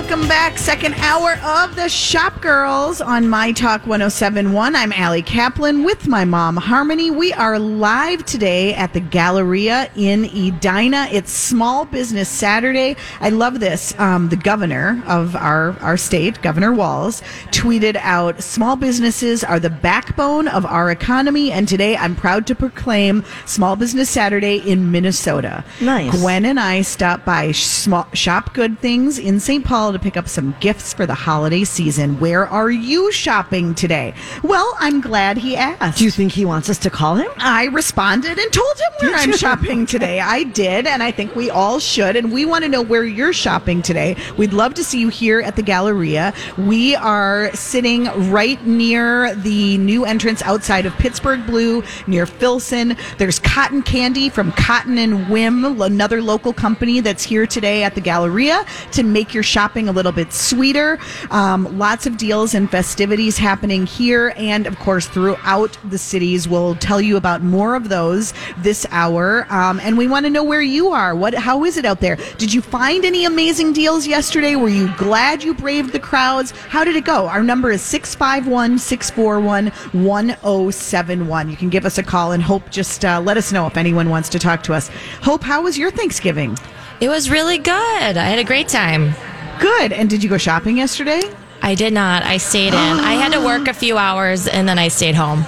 [0.00, 0.56] welcome back.
[0.56, 4.74] Second hour of the Shop Girls on My Talk 1071.
[4.74, 7.10] I'm Ali Kaplan with my mom, Harmony.
[7.10, 11.06] We are live today at the Galleria in Edina.
[11.12, 12.96] It's Small Business Saturday.
[13.20, 13.94] I love this.
[14.00, 17.20] Um, the governor of our, our state, Governor Walz,
[17.50, 21.52] tweeted out Small businesses are the backbone of our economy.
[21.52, 25.62] And today I'm proud to proclaim Small Business Saturday in Minnesota.
[25.78, 26.18] Nice.
[26.18, 29.62] Gwen and I stopped by small, Shop Good Things in St.
[29.62, 32.18] Paul to pick up some gifts for the holiday season.
[32.20, 34.14] Where are you shopping today?
[34.42, 35.98] Well, I'm glad he asked.
[35.98, 37.30] Do you think he wants us to call him?
[37.38, 40.20] I responded and told him where I'm shopping today.
[40.20, 42.16] I did, and I think we all should.
[42.16, 44.16] And we want to know where you're shopping today.
[44.36, 46.34] We'd love to see you here at the Galleria.
[46.58, 52.96] We are sitting right near the new entrance outside of Pittsburgh Blue, near Filson.
[53.18, 58.00] There's cotton candy from Cotton and Whim, another local company that's here today at the
[58.00, 60.98] Galleria to make your shopping a little bit sweeter.
[61.30, 66.48] Um, lots of deals and festivities happening here, and of course throughout the cities.
[66.48, 69.46] We'll tell you about more of those this hour.
[69.50, 71.14] Um, and we want to know where you are.
[71.14, 71.34] What?
[71.34, 72.16] How is it out there?
[72.38, 74.56] Did you find any amazing deals yesterday?
[74.56, 76.50] Were you glad you braved the crowds?
[76.50, 77.26] How did it go?
[77.26, 81.50] Our number is 651 641 1071.
[81.50, 84.10] You can give us a call and Hope just uh, let us know if anyone
[84.10, 84.88] wants to talk to us.
[85.22, 86.56] Hope, how was your Thanksgiving?
[87.00, 87.72] It was really good.
[87.72, 89.14] I had a great time.
[89.60, 89.92] Good.
[89.92, 91.22] And did you go shopping yesterday?
[91.62, 92.22] I did not.
[92.24, 92.74] I stayed in.
[92.74, 95.44] I had to work a few hours and then I stayed home.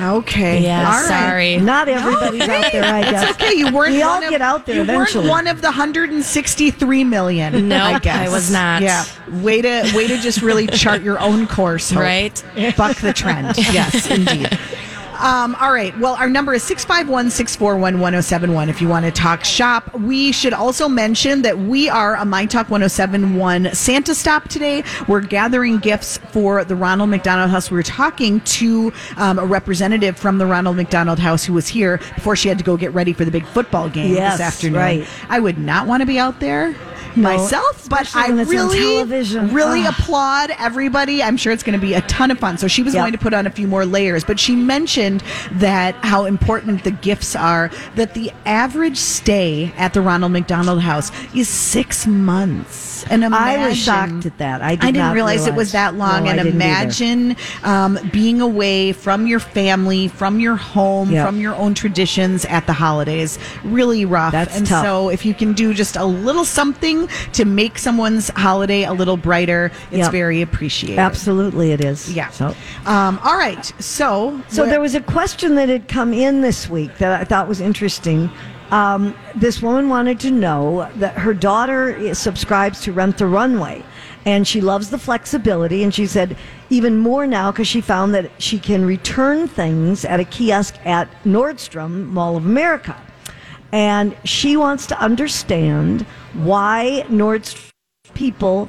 [0.00, 0.62] Okay.
[0.62, 1.04] Yeah, All right.
[1.06, 1.56] sorry.
[1.58, 3.30] Not everybody's out there, I guess.
[3.30, 3.52] It's okay.
[3.54, 3.92] You weren't.
[3.92, 5.24] We all of- get out there you eventually.
[5.28, 7.68] weren't one of the 163 million.
[7.68, 8.82] No, I guess I was not.
[8.82, 9.04] Yeah.
[9.42, 12.00] Way to way to just really chart your own course, Hope.
[12.00, 12.44] Right.
[12.76, 13.56] Buck the trend.
[13.58, 14.58] Yes, indeed.
[15.22, 15.96] Um, all right.
[16.00, 19.94] Well, our number is 651 641 1071 if you want to talk shop.
[20.00, 24.82] We should also mention that we are a My Talk 1071 Santa stop today.
[25.06, 27.70] We're gathering gifts for the Ronald McDonald House.
[27.70, 31.98] We were talking to um, a representative from the Ronald McDonald House who was here
[32.16, 34.80] before she had to go get ready for the big football game Yes, this afternoon.
[34.80, 35.08] right.
[35.28, 36.74] I would not want to be out there.
[37.16, 39.94] No, myself, but I really, really Ugh.
[39.98, 41.22] applaud everybody.
[41.22, 42.56] I'm sure it's going to be a ton of fun.
[42.58, 43.02] So she was Yep.
[43.02, 46.90] going to put on a few more layers, but she mentioned that how important the
[46.90, 47.70] gifts are.
[47.96, 53.04] That the average stay at the Ronald McDonald House is six months.
[53.10, 54.62] And imagine, I was shocked at that.
[54.62, 56.24] I did didn't not realize, it was that long.
[56.24, 61.26] No, and imagine um, being away from your family, from your home, Yep.
[61.26, 63.40] from your own traditions at the holidays.
[63.64, 64.30] Really rough.
[64.32, 64.84] That's and tough.
[64.84, 66.91] so if you can do just a little something
[67.32, 70.12] to make someone's holiday a little brighter, it's Yep.
[70.12, 70.98] very appreciated.
[70.98, 72.12] Absolutely, it is.
[72.12, 72.30] Yeah.
[72.30, 72.54] So,
[72.86, 73.64] Um, all right.
[73.78, 77.48] So, so there was a question that had come in this week that I thought
[77.48, 78.30] was interesting.
[78.70, 83.82] Um, this woman wanted to know that her daughter subscribes to Rent the Runway,
[84.24, 85.82] and she loves the flexibility.
[85.84, 86.36] And she said
[86.70, 91.06] even more now because she found that she can return things at a kiosk at
[91.24, 92.96] Nordstrom Mall of America.
[93.72, 96.02] And she wants to understand
[96.34, 97.70] why Nordstrom
[98.14, 98.68] people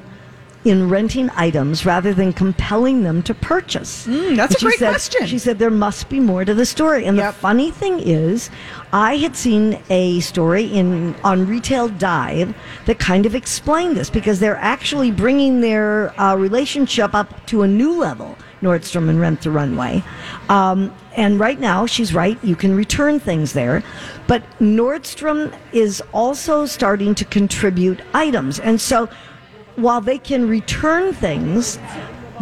[0.64, 4.08] in renting items rather than compelling them to purchase.
[4.08, 5.28] Mm, that's And a great said- question.
[5.28, 7.04] She said there must be more to the story.
[7.04, 7.34] And Yep.
[7.34, 8.50] the funny thing is,
[8.94, 12.54] I had seen a story in on Retail Dive
[12.86, 17.68] that kind of explained this because they're actually bringing their uh, relationship up to a
[17.68, 18.38] new level.
[18.62, 20.02] Nordstrom and Rent the Runway.
[20.48, 23.84] Um, and right now, she's right, you can return things there.
[24.28, 28.60] But Nordstrom is also starting to contribute items.
[28.60, 29.10] And so
[29.76, 31.80] while they can return things,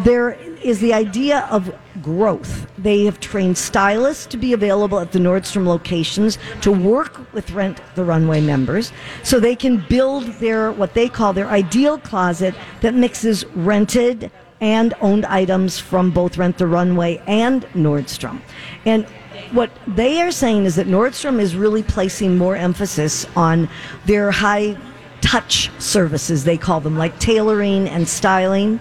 [0.04, 0.32] there
[0.64, 2.68] is the idea of growth.
[2.78, 7.82] They have trained stylists to be available at the Nordstrom locations to work with Rent
[7.96, 8.92] the Runway members
[9.24, 14.94] so they can build their what they call their ideal closet that mixes rented and
[15.01, 18.39] owned items from both Rent the Runway and Nordstrom.
[18.85, 19.05] And
[19.51, 23.67] what they are saying is that Nordstrom is really placing more emphasis on
[24.05, 24.77] their high
[25.19, 28.79] touch services, they call them, like tailoring and styling.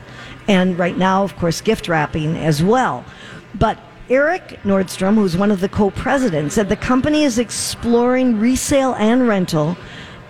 [0.49, 3.05] And right now, of course, gift wrapping as well.
[3.55, 3.79] But
[4.09, 9.29] Eric Nordstrom, who's one of the co presidents, said the company is exploring resale and
[9.29, 9.77] rental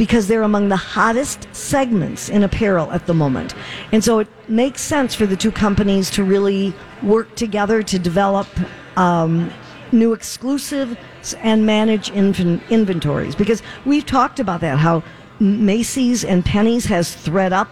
[0.00, 3.54] because they're among the hottest segments in apparel at the moment.
[3.92, 8.46] And so it makes sense for the two companies to really work together to develop
[8.96, 9.52] um,
[9.92, 10.96] new exclusives
[11.42, 13.34] and manage inven- inventories.
[13.34, 15.02] Because we've talked about that, how
[15.38, 17.68] Macy's and Penney's has thredUP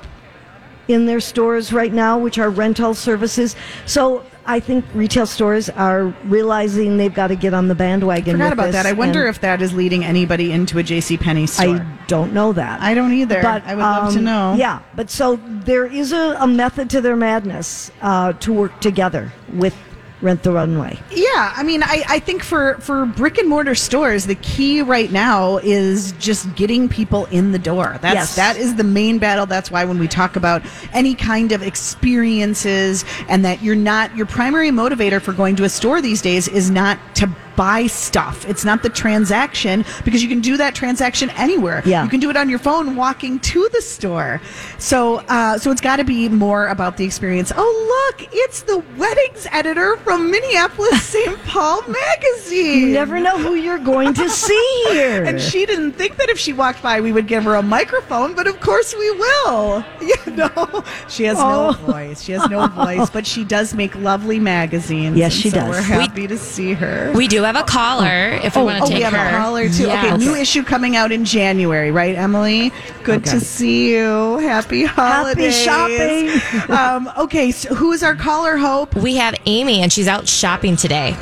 [0.86, 3.56] in their stores right now, which are rental services.
[3.86, 8.32] So I think retail stores are realizing they've got to get on the bandwagon.
[8.32, 8.86] Forgot about that.
[8.86, 11.18] I wonder if that is leading anybody into a J.C.
[11.18, 11.76] Penney store.
[11.76, 12.80] I don't know that.
[12.80, 13.42] I don't either.
[13.42, 14.54] But I would love to um, know.
[14.54, 19.34] Yeah, but so there is a, a method to their madness uh, to work together
[19.52, 19.76] with
[20.20, 20.98] Rent the Runway.
[21.12, 25.12] Yeah, I mean, I, I think for, for brick and mortar stores, the key right
[25.12, 27.98] now is just getting people in the door.
[28.02, 28.36] That's Yes.
[28.36, 29.46] that is the main battle.
[29.46, 30.62] That's why when we talk about
[30.92, 35.68] any kind of experiences and that you're not your primary motivator for going to a
[35.68, 38.48] store these days is not to buy stuff.
[38.48, 41.82] It's not the transaction because you can do that transaction anywhere.
[41.84, 42.04] Yeah.
[42.04, 44.40] You can do it on your phone walking to the store.
[44.78, 47.52] So uh, so it's got to be more about the experience.
[47.56, 47.72] Oh
[48.16, 51.36] look, it's the weddings editor from Minneapolis St.
[51.44, 52.78] Paul magazine.
[52.88, 55.24] You never know who you're going to see here.
[55.24, 58.34] And she didn't think that if she walked by, we would give her a microphone,
[58.36, 59.84] but of course we will.
[60.28, 61.70] You know, she has Oh.
[61.80, 62.22] no voice.
[62.22, 65.16] She has no voice, but she does make lovely magazines.
[65.16, 65.68] Yes, she so does.
[65.70, 67.12] We're We- happy to see her.
[67.14, 69.26] We do have a caller if we want to oh, take we have her.
[69.26, 69.86] a caller too.
[69.86, 72.72] Okay, new issue coming out in January, right, Emily?
[73.02, 73.30] Good Okay.
[73.30, 74.38] to see you.
[74.38, 75.64] Happy holidays.
[75.64, 76.70] Happy shopping.
[76.76, 78.56] um, okay, so who is our caller?
[78.56, 78.94] Hope.
[78.94, 81.16] We have Amy, and she's out shopping today.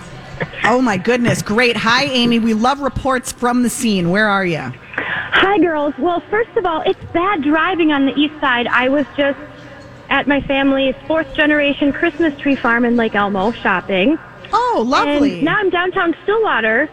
[0.64, 1.76] Oh my goodness, great.
[1.76, 2.38] Hi, Amy.
[2.38, 4.10] We love reports from the scene.
[4.10, 4.72] Where are you?
[4.98, 5.94] Hi, girls.
[5.98, 8.66] Well, first of all, it's bad driving on the east side.
[8.66, 9.38] I was just
[10.08, 14.18] at my family's fourth generation Christmas tree farm in Lake Elmo shopping.
[14.52, 15.34] Oh, lovely.
[15.34, 16.88] And now I'm downtown Stillwater.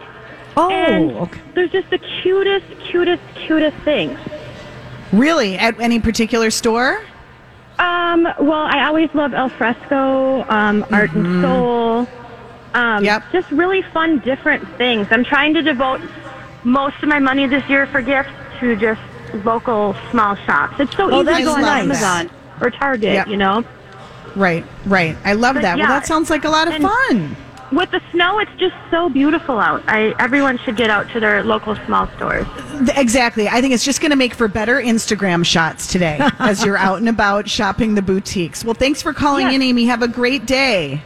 [0.57, 1.39] oh, and okay.
[1.55, 4.17] there's just the cutest, cutest, cutest things.
[5.11, 5.57] really?
[5.57, 7.01] At any particular store?
[7.79, 12.07] Um, well, I always love al fresco, um, art and soul.
[12.73, 13.23] Um, Yep.
[13.31, 15.07] Just really fun, different things.
[15.11, 16.01] I'm trying to devote
[16.63, 18.29] most of my money this year for gifts
[18.59, 19.01] to just
[19.43, 20.79] local small shops.
[20.79, 21.63] It's so Oh, easy to go on.
[21.63, 22.29] Amazon
[22.61, 23.27] or Target, Yep.
[23.27, 23.63] you know.
[24.35, 25.15] Right, right.
[25.25, 25.77] I love But that.
[25.77, 27.35] well, yeah, that sounds like a lot of fun.
[27.75, 29.83] With the snow, it's just so beautiful out.
[29.87, 32.45] I everyone should get out to their local small stores.
[32.95, 33.47] Exactly.
[33.47, 36.99] I think it's just going to make for better Instagram shots today as you're out
[36.99, 38.63] and about shopping the boutiques.
[38.63, 39.55] Well, thanks for calling Yes.
[39.55, 39.85] in, Amy.
[39.85, 41.01] Have a great day.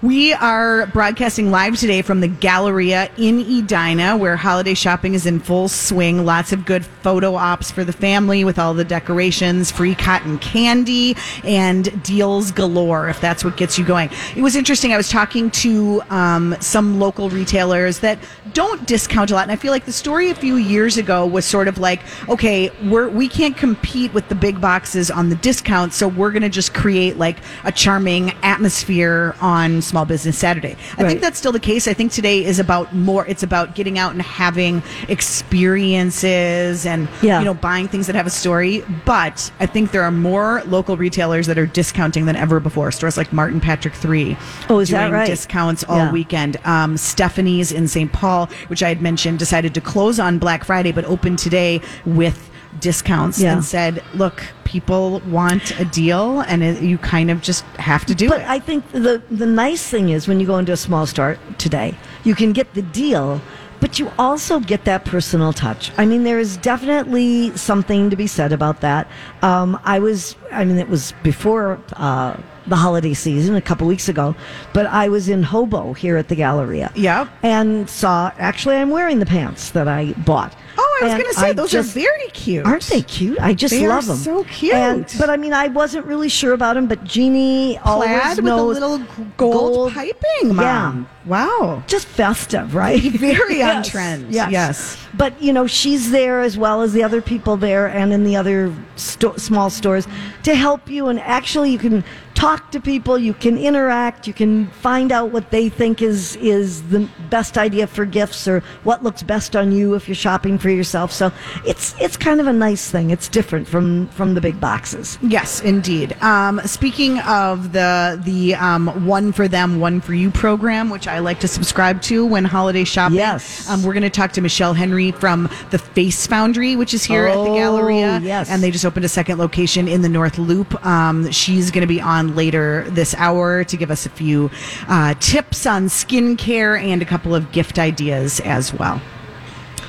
[0.00, 5.40] We are broadcasting live today from the Galleria in Edina, where holiday shopping is in
[5.40, 6.24] full swing.
[6.24, 11.16] Lots of good photo ops for the family with all the decorations, free cotton candy,
[11.42, 14.08] and deals galore, if that's what gets you going.
[14.36, 14.92] It was interesting.
[14.92, 18.20] I was talking to um, some local retailers that
[18.54, 19.42] don't discount a lot.
[19.42, 22.70] And I feel like the story a few years ago was sort of like, okay,
[22.88, 26.48] we're, we can't compete with the big boxes on the discount, so we're going to
[26.48, 30.76] just create like a charming atmosphere on Small Business Saturday.
[30.96, 31.08] I Right.
[31.08, 31.88] think that's still the case.
[31.88, 37.38] I think today is about more, it's about getting out and having experiences and, Yeah.
[37.38, 38.84] you know, buying things that have a story.
[39.04, 42.90] But I think there are more local retailers that are discounting than ever before.
[42.92, 44.36] Stores like Martin Patrick 3
[44.68, 45.26] Oh, is that right?
[45.26, 46.12] discounts all Yeah.
[46.12, 46.56] weekend.
[46.64, 48.12] Um, Stephanie's in St.
[48.12, 52.47] Paul, which I had mentioned, decided to close on Black Friday, but opened today with
[52.80, 53.52] discounts Yeah.
[53.54, 58.14] and said, look, people want a deal and it, you kind of just have to
[58.14, 58.42] do But it.
[58.44, 61.38] But I think the the nice thing is when you go into a small store
[61.56, 61.94] today,
[62.24, 63.40] you can get the deal,
[63.80, 65.90] but you also get that personal touch.
[65.96, 69.08] I mean, there is definitely something to be said about that.
[69.42, 72.36] Um, I was, I mean, it was before uh,
[72.66, 74.34] the holiday season a couple weeks ago,
[74.74, 76.92] but I was in Hobo here at the Galleria.
[76.94, 77.28] Yep.
[77.42, 80.54] And saw, actually, I'm wearing the pants that I bought.
[81.00, 82.66] I was going to say, I those just- are very cute.
[82.66, 83.38] Aren't they cute?
[83.40, 84.16] I just They love them.
[84.16, 84.74] so cute.
[84.74, 86.86] And, but I mean, I wasn't really sure about them.
[86.86, 88.98] But Jeannie always Plaid with a knows little
[89.36, 91.08] gold, piping, mom.
[91.28, 91.82] Wow.
[91.86, 93.00] just festive, right?
[93.00, 94.32] Very on Yes, trend.
[94.32, 94.50] Yes.
[94.50, 94.98] Yes.
[95.14, 98.36] But you know, she's there as well as the other people there, and in the
[98.36, 100.06] other sto- small stores
[100.44, 101.08] to help you.
[101.08, 102.04] And actually, you can
[102.34, 106.82] talk to people, you can interact, you can find out what they think is is
[106.88, 110.70] the best idea for gifts or what looks best on you if you're shopping for
[110.70, 111.10] yourself.
[111.10, 111.32] So
[111.66, 113.10] it's it's kind of a nice thing.
[113.10, 115.18] It's different from from the big boxes.
[115.22, 116.12] Yes, indeed.
[116.22, 121.17] Um, speaking of the the um, one for them, one for you program, which I
[121.18, 123.16] like to subscribe to when holiday shopping.
[123.18, 123.68] Yes.
[123.68, 127.26] um, we're going to talk to Michele Henry from the Face Foundry, which is here
[127.26, 128.20] at the Oh, Galleria.
[128.20, 128.50] yes.
[128.50, 130.84] and they just opened a second location in the North Loop.
[130.84, 134.50] Um, she's going to be on later this hour to give us a few
[134.88, 139.00] uh, tips on skincare and a couple of gift ideas as well.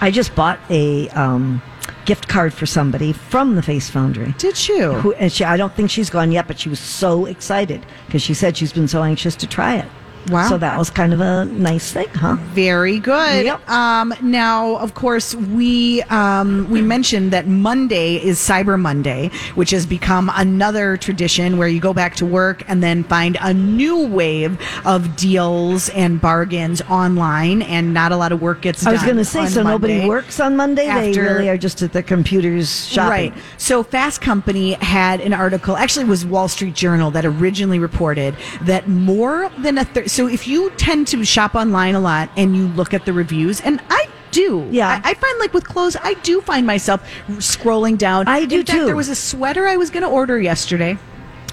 [0.02, 1.62] I just bought a um,
[2.06, 4.34] gift card for somebody from the Face Foundry.
[4.38, 4.94] Did you?
[4.94, 8.22] Who, and she, I don't think she's gone yet, but she was so excited because
[8.22, 9.86] she said she's been so anxious to try it.
[10.30, 10.50] Wow.
[10.50, 12.38] So that was kind of a nice thing, huh?
[12.54, 13.46] Very good.
[13.46, 13.70] Yep.
[13.70, 19.86] Um, now, of course, we um, we mentioned that Monday is Cyber Monday, which has
[19.86, 24.60] become another tradition where you go back to work and then find a new wave
[24.86, 28.90] of deals and bargains online, and not a lot of work gets done.
[28.90, 30.88] I was going to say, so nobody works on Monday.
[30.88, 33.32] they really are just at the computers shopping.
[33.32, 33.44] Right.
[33.58, 38.36] So Fast Company had an article, actually it was Wall Street Journal that originally reported
[38.62, 40.10] that more than a third.
[40.20, 43.62] So if you tend to shop online a lot and you look at the reviews,
[43.62, 44.68] and I do.
[44.70, 45.00] Yeah.
[45.02, 48.28] I, I find like with clothes, I do find myself scrolling down.
[48.28, 48.86] I do In fact, too.
[48.86, 50.98] There was a sweater I was going to order yesterday,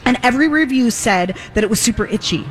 [0.05, 2.45] and every review said that it was super itchy.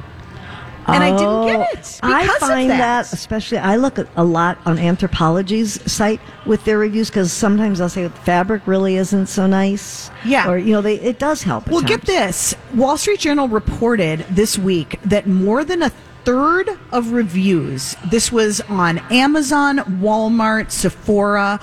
[0.87, 1.99] And I didn't oh, get it.
[2.03, 3.11] Oh, I find that.
[3.11, 7.89] especially, I look at a lot on Anthropologie's site with their reviews because sometimes I'll
[7.89, 10.11] say the fabric really isn't so nice.
[10.23, 10.49] Yeah.
[10.49, 11.67] Or, you know, they it does help.
[11.67, 12.55] Well, get this.
[12.73, 15.91] Wall Street Journal reported this week that more than a
[16.23, 21.59] third of reviews, this was on Amazon, Walmart, Sephora,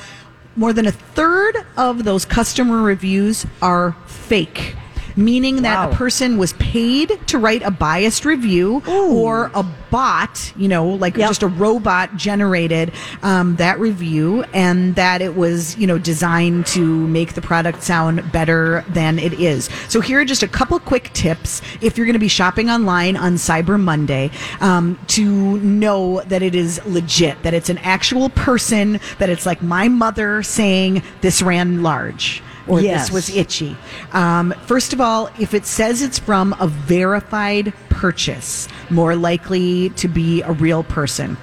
[0.57, 4.77] more than a third of those customer reviews are fake.
[5.17, 5.91] Meaning that Wow.
[5.93, 11.17] a person was paid to write a biased review or a bot, you know, like
[11.17, 11.29] Yep.
[11.29, 12.91] just a robot generated
[13.23, 18.33] um, that review and that it was, you know, designed to make the product sound
[18.33, 19.69] better than it is.
[19.89, 23.17] So here are just a couple quick tips if you're going to be shopping online
[23.17, 24.31] on Cyber Monday
[24.61, 29.63] um, to know that it is legit, that it's an actual person, that it's like
[29.63, 33.09] my mother saying this ran large or Yes.
[33.09, 33.77] this was itchy.
[34.13, 40.09] Um, first of all, if it says it's from a verified purchase, more likely to
[40.09, 41.37] be a real person.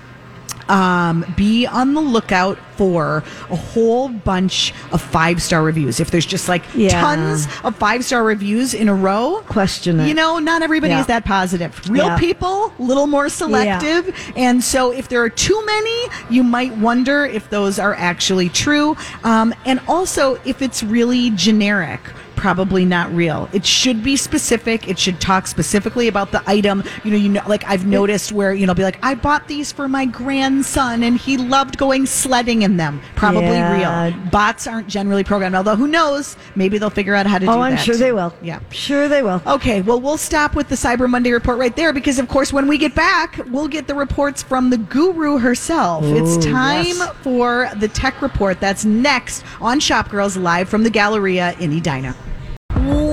[0.67, 5.99] Um, be on the lookout for a whole bunch of five star reviews.
[5.99, 7.01] If there's just like Yeah.
[7.01, 10.07] tons of five star reviews in a row, Question it.
[10.07, 11.01] You know, not everybody Yeah.
[11.01, 11.81] is that positive.
[11.89, 12.17] Real Yeah.
[12.19, 14.13] people, a little more selective.
[14.35, 18.95] And so if there are too many, you might wonder if those are actually true.
[19.23, 21.99] Um, and also if it's really generic.
[22.39, 23.49] Probably not real.
[23.51, 24.87] It should be specific.
[24.87, 26.83] It should talk specifically about the item.
[27.03, 29.73] You know, you know, like I've noticed where you know, be like, I bought these
[29.73, 33.01] for my grandson, and he loved going sledding in them.
[33.15, 34.05] Probably Yeah.
[34.05, 34.17] real.
[34.31, 35.55] Bots aren't generally programmed.
[35.55, 36.37] Although who knows?
[36.55, 37.71] Maybe they'll figure out how to oh, do Oh, that.
[37.71, 38.33] I'm sure they will.
[38.41, 38.59] Yeah.
[38.71, 39.41] Sure they will.
[39.45, 42.67] Okay, well, we'll stop with the Cyber Monday report right there because, of course, when
[42.67, 46.05] we get back, we'll get the reports from the guru herself.
[46.05, 47.15] it's time yes.
[47.21, 48.59] for the tech report.
[48.61, 52.15] That's next on Shop Girls live from the Galleria in Edina.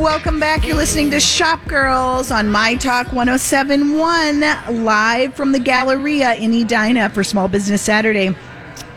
[0.06, 0.64] Welcome back.
[0.64, 7.10] You're listening to Shop Girls on My Talk 1071, live from the Galleria in Edina
[7.10, 8.32] for Small Business Saturday.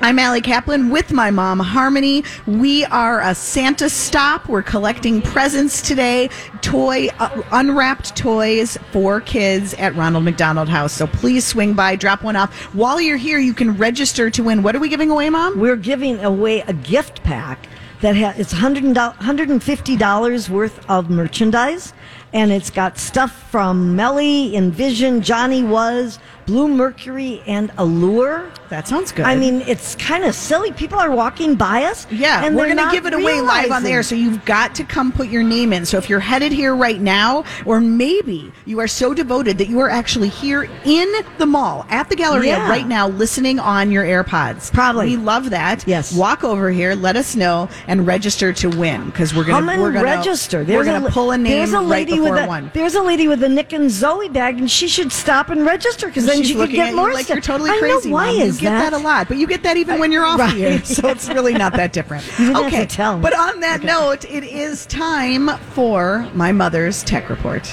[0.01, 2.23] I'm Ali Kaplan with my mom, Harmony.
[2.45, 4.47] We are a Santa stop.
[4.47, 6.29] We're collecting presents today,
[6.61, 10.93] toy, uh, unwrapped toys for kids at Ronald McDonald House.
[10.93, 12.53] So please swing by, drop one off.
[12.75, 14.61] While you're here, you can register to win.
[14.61, 15.59] What are we giving away, Mom?
[15.59, 17.67] We're giving away a gift pack
[18.01, 21.93] that ha- it's $100, $150 worth of merchandise.
[22.31, 28.51] And it's got stuff from Melly, Envision, Johnny Was, Blue Mercury, and Allure.
[28.69, 29.25] That sounds good.
[29.25, 30.71] I mean, it's kind of silly.
[30.71, 32.07] People are walking by us.
[32.11, 34.73] Yeah, and we're going to give it away live on the air, so you've got
[34.75, 35.85] to come put your name in.
[35.85, 39.79] So if you're headed here right now, or maybe you are so devoted that you
[39.79, 42.69] are actually here in the mall at the Galleria Yeah.
[42.69, 44.73] right now, listening on your AirPods.
[44.73, 45.05] Probably.
[45.05, 45.87] we love that.
[45.87, 46.15] Yes.
[46.15, 49.91] walk over here, let us know, and register to win because we're going to we're
[49.91, 50.65] gonna, register.
[50.67, 52.71] we're going to pull a name There's a lady right before with a one.
[52.73, 56.07] there's a lady with a Nick and Zoe bag, and she should stop and register
[56.07, 57.35] because then She's she could looking get at you more like stuff.
[57.35, 58.09] you're totally I crazy.
[58.09, 58.41] know why Mom.
[58.41, 58.93] is you get that?
[58.93, 60.53] a lot, but you get that even when you're off Right.
[60.55, 62.23] here, so it's really not that different.
[62.39, 63.21] You didn't have okay, to tell me.
[63.21, 67.63] but on that note, it is time for my mother's tech report.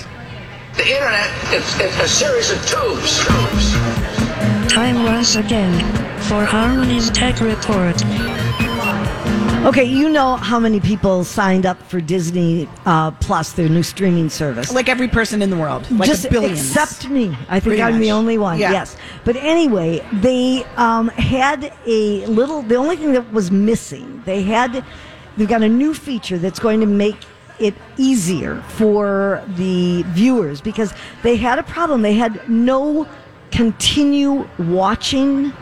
[0.76, 3.24] The internet is, is a series of tubes.
[3.26, 4.72] tubes.
[4.72, 5.80] Time once again
[6.22, 7.96] for Harmony's Tech Report.
[9.66, 14.30] Okay, you know how many people signed up for Disney uh, Plus, their new streaming
[14.30, 14.72] service.
[14.72, 16.52] Like every person in the world, like Just a billion.
[16.52, 17.36] except me.
[17.48, 18.00] I think Pretty I'm much.
[18.00, 18.60] the only one.
[18.60, 18.70] Yeah.
[18.70, 18.96] Yes.
[19.24, 22.62] But anyway, they um, had a little.
[22.62, 24.84] The only thing that was missing, they had.
[25.36, 27.16] They've got a new feature that's going to make
[27.58, 30.94] it easier for the viewers because
[31.24, 32.02] they had a problem.
[32.02, 33.08] They had no
[33.50, 35.52] continue watching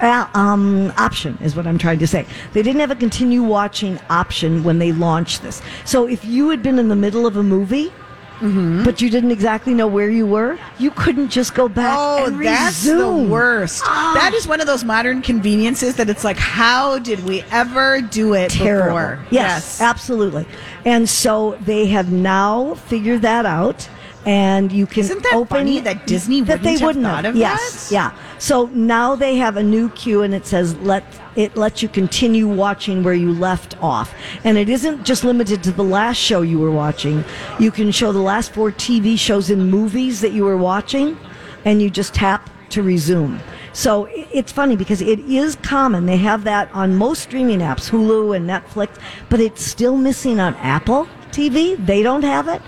[0.00, 2.26] um, option is what I'm trying to say.
[2.52, 5.60] They didn't have a continue watching option when they launched this.
[5.84, 7.92] So if you had been in the middle of a movie,
[8.40, 8.84] Mm-hmm.
[8.84, 12.84] but you didn't exactly know where you were, you couldn't just go back Oh, that's
[12.84, 13.82] the worst.
[13.84, 14.12] Ah.
[14.14, 18.32] That is one of those modern conveniences that it's like, how did we ever do
[18.32, 18.86] it Terrible.
[18.96, 19.26] before?
[19.30, 20.46] Yes, absolutely.
[20.86, 23.86] And so they have now figured that out.
[24.24, 27.24] and you can Isn't that open funny that Disney that they wouldn't have wouldn't thought
[27.26, 27.94] of yes, that?
[27.94, 28.12] yeah.
[28.40, 31.04] So now they have a new queue, and it says let
[31.36, 35.72] it lets you continue watching where you left off, and it isn't just limited to
[35.72, 37.22] the last show you were watching.
[37.58, 41.18] You can show the last four TV shows and movies that you were watching,
[41.66, 43.40] and you just tap to resume.
[43.74, 46.06] So it's funny because it is common.
[46.06, 50.54] They have that on most streaming apps, Hulu and Netflix, but it's still missing on
[50.54, 51.76] Apple TV.
[51.84, 52.62] They don't have it.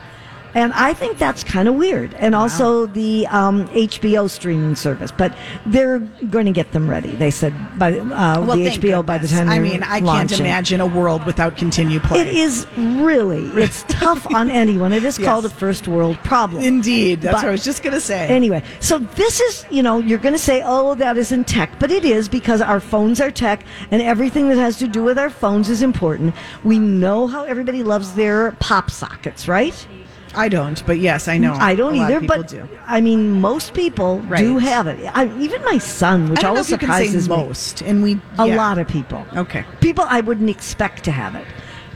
[0.54, 2.14] And I think that's kind of weird.
[2.14, 5.10] And also the um, HBO streaming service.
[5.10, 7.12] But they're going to get them ready.
[7.12, 10.80] They said by uh, Well, the HBO by the time I mean, I can't imagine
[10.80, 12.20] a world without continue play.
[12.20, 14.92] It is really it's tough on anyone.
[14.92, 15.28] It is Yes.
[15.28, 16.62] called a first world problem.
[16.62, 17.20] Indeed.
[17.22, 18.28] That's But- what I was just going to say.
[18.28, 21.90] Anyway, so this is, you know, you're going to say, oh, that isn't tech, but
[21.90, 25.30] it is because our phones are tech and everything that has to do with our
[25.30, 26.34] phones is important.
[26.64, 29.86] We know how everybody loves their pop sockets, right?
[30.34, 31.54] I don't, but yes, I know.
[31.54, 32.68] I don't either, but do.
[32.86, 34.98] I mean, most people do have it.
[35.14, 37.36] I, even my son, which I don't know always if you can surprises say me.
[37.36, 39.26] most, and we A lot of people.
[39.36, 39.64] Okay.
[39.80, 41.46] People I wouldn't expect to have it.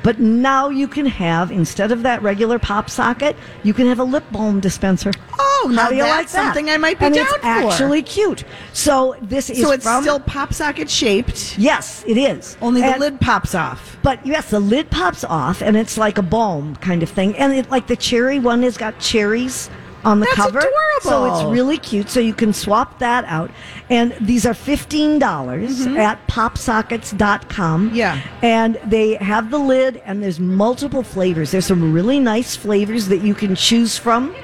[0.07, 3.35] But now you can have, instead of that regular pop socket,
[3.65, 5.11] you can have a lip balm dispenser.
[5.37, 6.45] Oh, now How do you that's like that?
[6.45, 7.45] something I might be and down it's for.
[7.45, 8.45] actually cute.
[8.73, 11.59] So this is So it's from, still pop socket shaped.
[11.59, 12.57] yes, it is.
[12.63, 13.97] Only the And- lid pops off.
[14.05, 17.37] But yes, the lid pops off, and it's like a balm kind of thing.
[17.37, 19.69] And it, like the cherry one has got cherries
[20.07, 20.63] on the That's cover,
[21.03, 22.09] so it's really cute.
[22.09, 23.51] So you can swap that out.
[23.91, 27.89] And these are fifteen dollars at popsockets.com.
[27.89, 27.97] Mm-hmm.
[27.97, 28.21] Yeah.
[28.43, 31.51] and they have the lid, and there's multiple flavors.
[31.51, 34.35] There's some really nice flavors that you can choose from.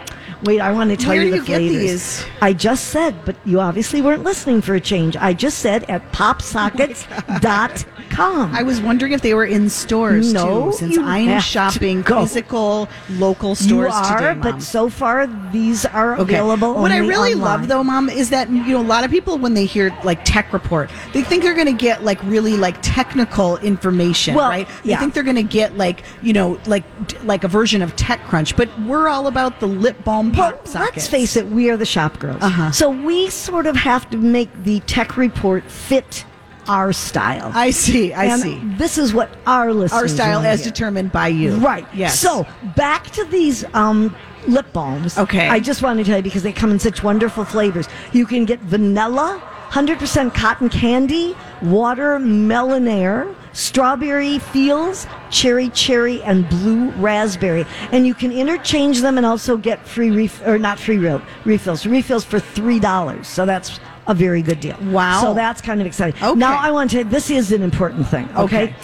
[0.45, 2.25] Wait, I want to tell Where you do the you get these?
[2.41, 5.17] I just said, but you obviously weren't listening for a change.
[5.17, 8.55] I just said at popsockets.com.
[8.55, 13.51] I was wondering if they were in stores No, too, since I'm shopping physical local
[13.51, 14.35] you stores are, today.
[14.35, 14.41] Mom.
[14.41, 16.35] but so far these are Okay.
[16.35, 16.75] available.
[16.75, 17.61] What I really online.
[17.61, 20.23] love though, Mom, is that you know a lot of people when they hear like
[20.25, 24.69] tech report, they think they're going to get like really like technical information, Well, right?
[24.85, 25.01] They yeah.
[25.01, 26.85] think they're going to get like you know like
[27.25, 30.97] like a version of TechCrunch, but we're all about the lip balm Well, sockets.
[30.97, 32.43] let's face it, we are the shop girls.
[32.43, 32.73] Uh-huh.
[32.73, 36.25] So we sort of have to make the tech report fit
[36.69, 37.51] our style.
[37.55, 38.13] I see.
[38.13, 38.61] I and see.
[38.77, 40.71] This is what our listeners Our style, as hear.
[40.73, 41.57] determined by you.
[41.57, 41.87] Right.
[41.95, 42.19] Yes.
[42.19, 42.47] So
[42.77, 44.15] back to these um,
[44.47, 45.19] lip balms.
[45.19, 45.49] Okay.
[45.49, 47.89] I just want to tell you because they come in such wonderful flavors.
[48.13, 56.91] You can get vanilla, 100% cotton candy, watermelon air, strawberry feels, cherry cherry, and blue
[56.93, 57.65] raspberry.
[57.91, 61.87] And you can interchange them and also get free ref- or not free real refills.
[61.87, 63.29] Refills for three dollars.
[63.29, 64.77] So that's a very good deal.
[64.83, 65.21] Wow.
[65.21, 66.23] So that's kind of exciting.
[66.23, 66.39] Okay.
[66.39, 67.05] Now I want to.
[67.05, 68.29] This is an important thing.
[68.37, 68.65] okay.
[68.65, 68.75] Okay.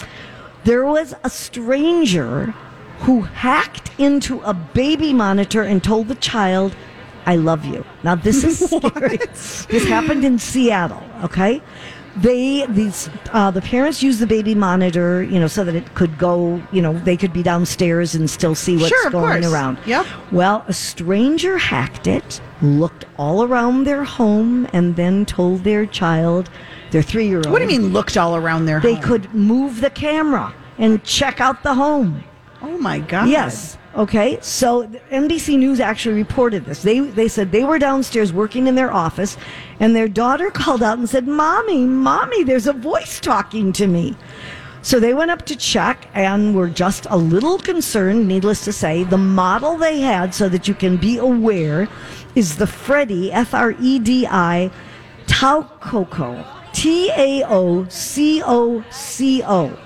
[0.65, 2.53] There was a stranger
[2.99, 6.75] who hacked into a baby monitor and told the child,
[7.25, 7.85] I love you.
[8.03, 9.17] Now, this is scary.
[9.17, 11.61] this happened in Seattle, okay?
[12.21, 16.17] They, these, uh, the parents used the baby monitor, you know, so that it could
[16.17, 19.53] go, you know, they could be downstairs and still see what's Sure, of going course.
[19.53, 19.77] around.
[19.85, 20.05] Yep.
[20.31, 26.49] Well, a stranger hacked it, looked all around their home, and then told their child,
[26.91, 27.51] their three year old.
[27.51, 29.03] What do you mean looked all around their They home?
[29.03, 32.23] could move the camera and check out the home.
[32.61, 33.29] Oh my god.
[33.29, 33.77] Yes.
[33.99, 34.39] Okay.
[34.41, 36.81] So NBC News actually reported this.
[36.81, 39.35] They they said they were downstairs working in their office,
[39.81, 44.15] and their daughter called out and said, "Mommy, mommy, there's a voice talking to me."
[44.81, 49.03] So they went up to check and were just a little concerned, needless to say.
[49.03, 51.89] The model they had, so that you can be aware,
[52.35, 54.71] is the Fredi, F R E D I,
[55.27, 59.77] Taococo, T A O C O C O.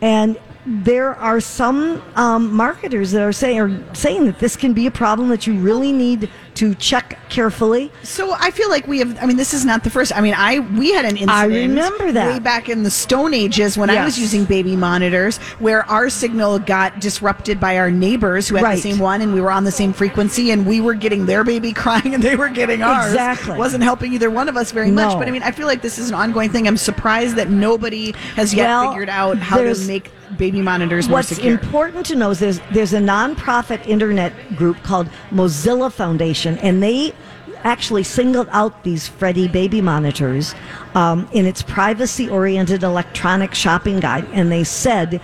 [0.00, 4.86] And there are some um, marketers that are saying are saying that this can be
[4.86, 7.90] a problem that you really need to check carefully.
[8.02, 9.16] So I feel like we have.
[9.22, 10.14] I mean, this is not the first.
[10.16, 11.30] I mean, I we had an incident.
[11.30, 12.32] I remember that.
[12.34, 16.58] way back in the Stone Ages when I was using baby monitors, where our signal
[16.58, 18.76] got disrupted by our neighbors who had Right.
[18.76, 21.42] the same one, and we were on the same frequency, and we were getting their
[21.44, 23.06] baby crying, and they were getting ours.
[23.12, 23.56] Exactly.
[23.58, 25.16] wasn't helping either one of us very much.
[25.18, 26.66] But I mean, I feel like this is an ongoing thing.
[26.68, 31.18] I'm surprised that nobody has yet Well, figured out how to make baby monitors more
[31.18, 31.52] What's secure.
[31.52, 37.14] important to know is there's there's a nonprofit internet group called Mozilla Foundation, and they
[37.64, 40.54] actually singled out these Fredi baby monitors
[40.94, 45.20] um, in its privacy-oriented electronic shopping guide, and they said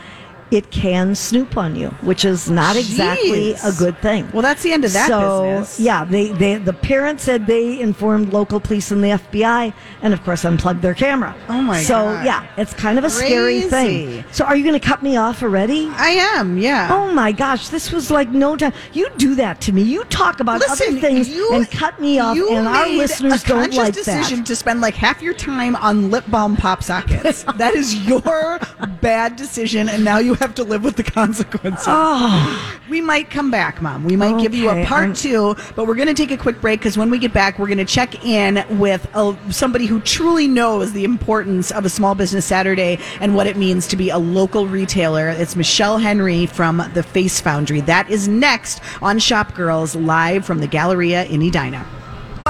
[0.50, 4.30] it can snoop on you, which is not exactly a good thing.
[4.32, 5.80] Well, that's the end of that so, business.
[5.80, 10.22] Yeah, they, they the parents said they informed local police and the FBI, and of
[10.24, 11.36] course unplugged their camera.
[11.48, 12.24] Oh, my so, God.
[12.24, 14.24] yeah, it's kind of a scary thing.
[14.32, 15.88] So are you going to cut me off already?
[15.88, 16.88] I am, yeah.
[16.90, 18.72] Oh my gosh, this was like no time.
[18.92, 19.82] You do that to me.
[19.82, 23.46] You talk about Listen, other things you, and cut me off, and our listeners a
[23.46, 24.46] don't like decision that.
[24.46, 27.42] to spend like half your time on lip balm pop sockets.
[27.56, 28.58] that is your
[29.00, 31.84] bad decision, and now you have to live with the consequences.
[31.86, 34.04] Ah, we might come back, Mom.
[34.04, 34.84] We might give you a Oh.
[34.84, 37.32] Part I'm- two, but we're going to take a quick break because when we get
[37.32, 41.84] back, we're going to check in with a, somebody who truly knows the importance of
[41.84, 45.28] a small business Saturday and what it means to be a local retailer.
[45.28, 47.80] It's Michele Henry from the Face Foundry.
[47.82, 51.84] That is next on Shop Girls live from the Galleria in Edina.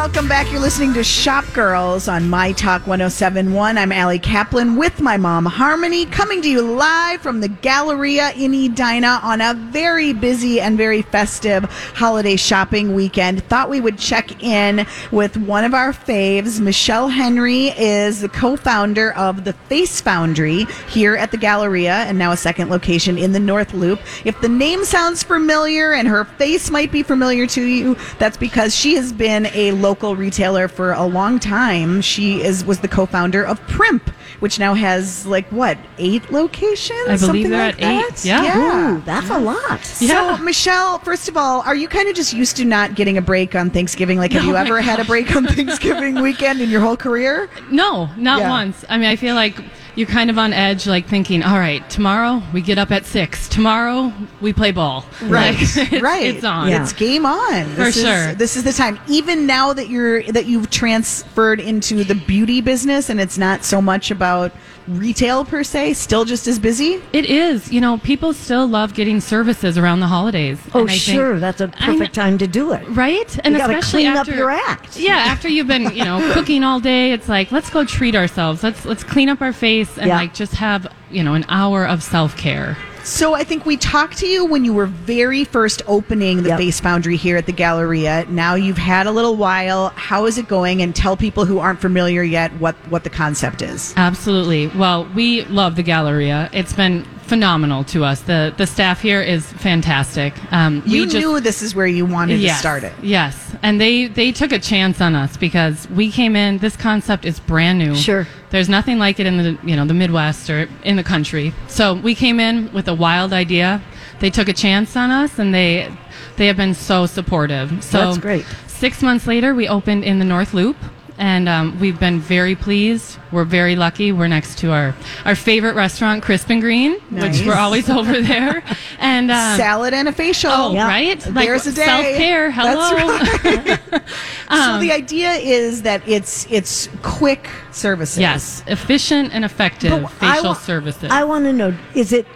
[0.09, 0.51] Welcome back.
[0.51, 3.77] You're listening to Shop Girls on My Talk 1071.
[3.77, 8.55] I'm Ali Kaplan with my mom, Harmony, coming to you live from the Galleria in
[8.55, 13.44] Edina on a very busy and very festive holiday shopping weekend.
[13.44, 16.59] Thought we would check in with one of our faves.
[16.59, 22.16] Michele Henry is the co founder of the Face Foundry here at the Galleria and
[22.16, 24.01] now a second location in the North Loop.
[24.25, 28.75] If the name sounds familiar and her face might be familiar to you, that's because
[28.75, 32.01] she has been a local retailer for a long time.
[32.01, 34.09] She is was the co-founder of Primp,
[34.41, 36.99] which now has like what eight locations?
[37.01, 38.15] I believe Something they're like at eight.
[38.17, 38.25] that?
[38.25, 38.97] Yeah.
[38.97, 39.81] Ooh, that's a lot.
[40.01, 40.37] Yeah.
[40.37, 43.23] So, Michele, first of all, are you kind of just used to not getting a
[43.23, 44.19] break on Thanksgiving?
[44.19, 46.97] Like, have No, you my ever had a break on Thanksgiving weekend in your whole
[46.97, 47.49] career?
[47.71, 48.51] No, not Yeah.
[48.51, 48.85] once.
[48.89, 49.57] I mean, I feel like
[49.99, 53.49] you're kind of on edge, like thinking, all right, tomorrow we get up at six.
[53.49, 55.05] Tomorrow we play ball.
[55.23, 56.37] Like, it's, right.
[56.37, 56.69] It's on.
[56.69, 56.83] Yeah.
[56.83, 57.65] It's game on.
[57.75, 58.33] For is- sure.
[58.35, 59.01] This is the time.
[59.09, 63.83] Even now that you're that you've transferred into the beauty business and it's not so
[63.83, 64.53] much about
[64.88, 67.01] retail per se, still just as busy.
[67.12, 67.70] It is.
[67.72, 70.59] You know, people still love getting services around the holidays.
[70.74, 72.85] Oh, And I think- sure, that's a perfect kn- time to do it.
[72.88, 73.38] Right?
[73.44, 74.98] And You especially clean up after your act.
[74.98, 78.62] Yeah, after you've been, you know, cooking all day, it's like let's go treat ourselves.
[78.62, 80.16] Let's let's clean up our face and Yeah.
[80.16, 82.77] like just have, you know, an hour of self-care.
[83.09, 86.59] So I think we talked to you when you were very first opening the Yep.
[86.59, 88.27] Face Foundry here at the Galleria.
[88.29, 89.88] Now you've had a little while.
[89.97, 90.83] How is it going?
[90.83, 93.94] And tell people who aren't familiar yet what what the concept is.
[93.97, 94.66] Absolutely.
[94.68, 96.51] Well, we love the Galleria.
[96.53, 98.21] It's been phenomenal to us.
[98.21, 100.35] The the staff here is fantastic.
[100.53, 102.92] Um, You we just, knew this is where you wanted yes, to start it.
[103.03, 106.59] Yes, and they they took a chance on us because we came in.
[106.59, 107.97] This concept is brand new.
[107.97, 108.27] Sure.
[108.51, 111.53] There's nothing like it in the you know the Midwest or in the country.
[111.69, 113.83] So we came in with a wild idea.
[114.21, 115.95] They took a chance on us, and they
[116.37, 117.85] they have been so supportive.
[117.85, 118.47] So That's great.
[118.67, 120.77] Six months later, we opened in the North Loop.
[121.18, 123.18] And um, we've been very pleased.
[123.33, 124.12] We're very lucky.
[124.12, 127.38] We're next to our, our favorite restaurant, Crisp and Green, Nice.
[127.40, 128.62] which we're always over there.
[129.00, 130.50] And um, Salad and a facial.
[130.52, 130.87] Oh, Yeah.
[130.87, 131.18] right?
[131.20, 131.85] There's a day.
[131.85, 132.50] Self-care.
[132.52, 133.18] Hello.
[133.18, 133.44] That's
[133.92, 134.02] right.
[134.50, 138.16] Um, so the idea is that it's it's quick services.
[138.18, 141.11] yes, efficient and effective But facial wa- services.
[141.11, 142.26] I want to know: is it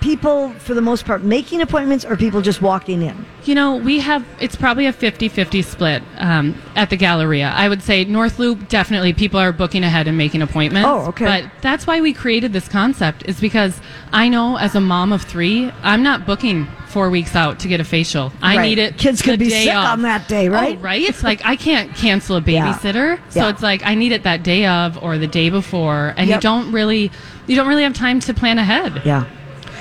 [0.00, 3.24] people for the most part making appointments, or people just walking in?
[3.44, 7.50] you know, we have, it's probably a 50-50 split um, at the Galleria.
[7.56, 10.86] I would say North Loop, definitely people are booking ahead and making appointments.
[10.86, 11.24] Oh, okay.
[11.24, 13.80] But that's why we created this concept is because
[14.12, 17.80] I know as a mom of three, I'm not booking four weeks out to get
[17.80, 18.30] a facial.
[18.42, 18.68] I Right.
[18.68, 20.76] need it Kids could be sick on that day, right?
[20.76, 21.00] Oh, right?
[21.00, 22.74] It's like I can't cancel a Yeah.
[22.74, 23.18] babysitter.
[23.30, 23.48] So Yeah.
[23.48, 26.12] it's like I need it that day of or the day before.
[26.18, 26.36] And Yep.
[26.36, 27.10] you don't really
[27.46, 29.00] you don't really have time to plan ahead.
[29.06, 29.24] Yeah.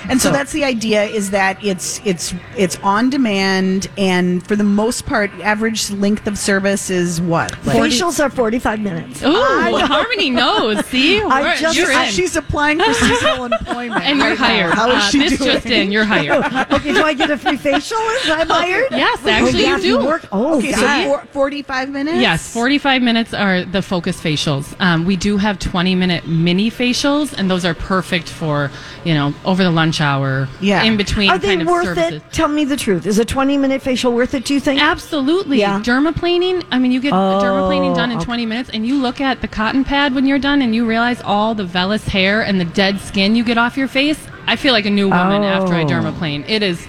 [0.08, 4.56] And so, So- that's the idea is that it's it's it's on demand and for
[4.56, 7.52] the most part average length of service is what?
[7.66, 9.24] Like- Facials are forty-five minutes.
[9.24, 10.86] Ooh, Harmony knows.
[10.90, 12.12] See, I just- you're she's, in.
[12.14, 14.04] she's applying for seasonal employment.
[14.04, 14.74] and you're right hired.
[14.74, 15.52] How is Uh, she this doing?
[15.54, 16.44] just in, you're hired.
[16.72, 18.88] okay, do I get a free facial if I'm hired?
[18.92, 20.06] Yes, Oh, actually yeah, you do.
[20.06, 21.06] work- Oh, Okay, so God.
[21.06, 22.18] four, 45 minutes?
[22.20, 24.76] Yes, 45 minutes are the focus facials.
[24.80, 28.70] Um, we do have 20 minute mini facials, and those are perfect for,
[29.04, 30.84] you know, over the lunch hour, Yeah.
[30.84, 32.22] in between Are they kind of worth services.
[32.22, 32.24] it?
[32.32, 33.06] Tell me the truth.
[33.06, 34.82] Is a 20 minute facial worth it, do you think?
[34.82, 35.60] Absolutely.
[35.60, 35.80] Yeah.
[35.80, 38.26] Dermaplaning, I mean, you get Oh, dermaplaning done in okay.
[38.26, 41.22] 20 minutes, and you look at the cotton pad when you're done, and you realize
[41.22, 44.20] all the vellus hair and the dead skin you get off your face.
[44.48, 45.86] I feel like a new woman after I Oh.
[45.88, 46.44] dermaplane.
[46.48, 46.86] It is,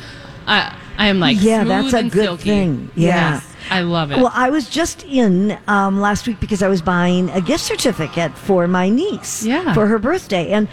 [0.46, 2.44] I, I am like, Yeah, smooth that's a and good silky.
[2.44, 2.90] thing.
[2.94, 3.32] Yeah.
[3.34, 4.16] Yes, I love it.
[4.18, 8.36] Well, I was just in um, last week because I was buying a gift certificate
[8.36, 9.72] for my niece Yeah.
[9.74, 10.50] for her birthday.
[10.50, 10.68] And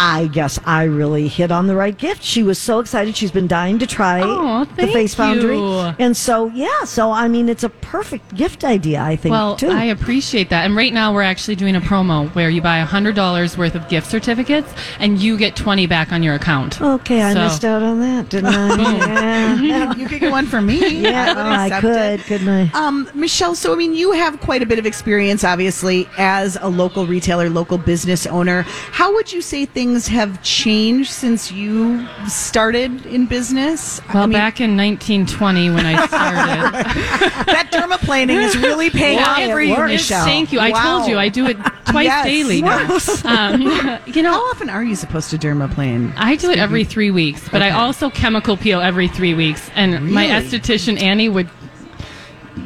[0.00, 2.22] I guess I really hit on the right gift.
[2.22, 3.16] She was so excited.
[3.16, 5.56] She's been dying to try Oh, the thank Face Foundry.
[5.56, 5.76] you.
[5.98, 9.70] And so, yeah, so I mean, it's a perfect gift idea, I think, Well, too.
[9.70, 10.64] I appreciate that.
[10.66, 14.08] And right now, we're actually doing a promo where you buy $100 worth of gift
[14.08, 16.80] certificates and you get 20 back on your account.
[16.80, 19.54] okay, I missed out on that, didn't I?
[19.60, 21.00] yeah, you could get one for me.
[21.00, 22.20] yeah would oh, I could, it.
[22.26, 22.70] couldn't I?
[22.72, 26.68] Um, Michele, so I mean, you have quite a bit of experience, obviously, as a
[26.68, 28.62] local retailer, local business owner.
[28.92, 34.00] How would you say things have changed since you started in business?
[34.12, 36.72] Well, I mean, back in 1920 when I started.
[37.46, 39.76] that dermaplaning is really paying off for you.
[39.76, 40.24] Michele.
[40.24, 40.60] Thank you.
[40.60, 40.98] I Wow.
[40.98, 42.24] told you I do it twice Yes.
[42.24, 42.62] daily.
[43.24, 43.62] Um,
[44.06, 46.12] you know, How often are you supposed to dermaplane?
[46.16, 49.70] I do it every three weeks, but I also chemical peel every three weeks.
[49.74, 51.48] And my esthetician Annie would.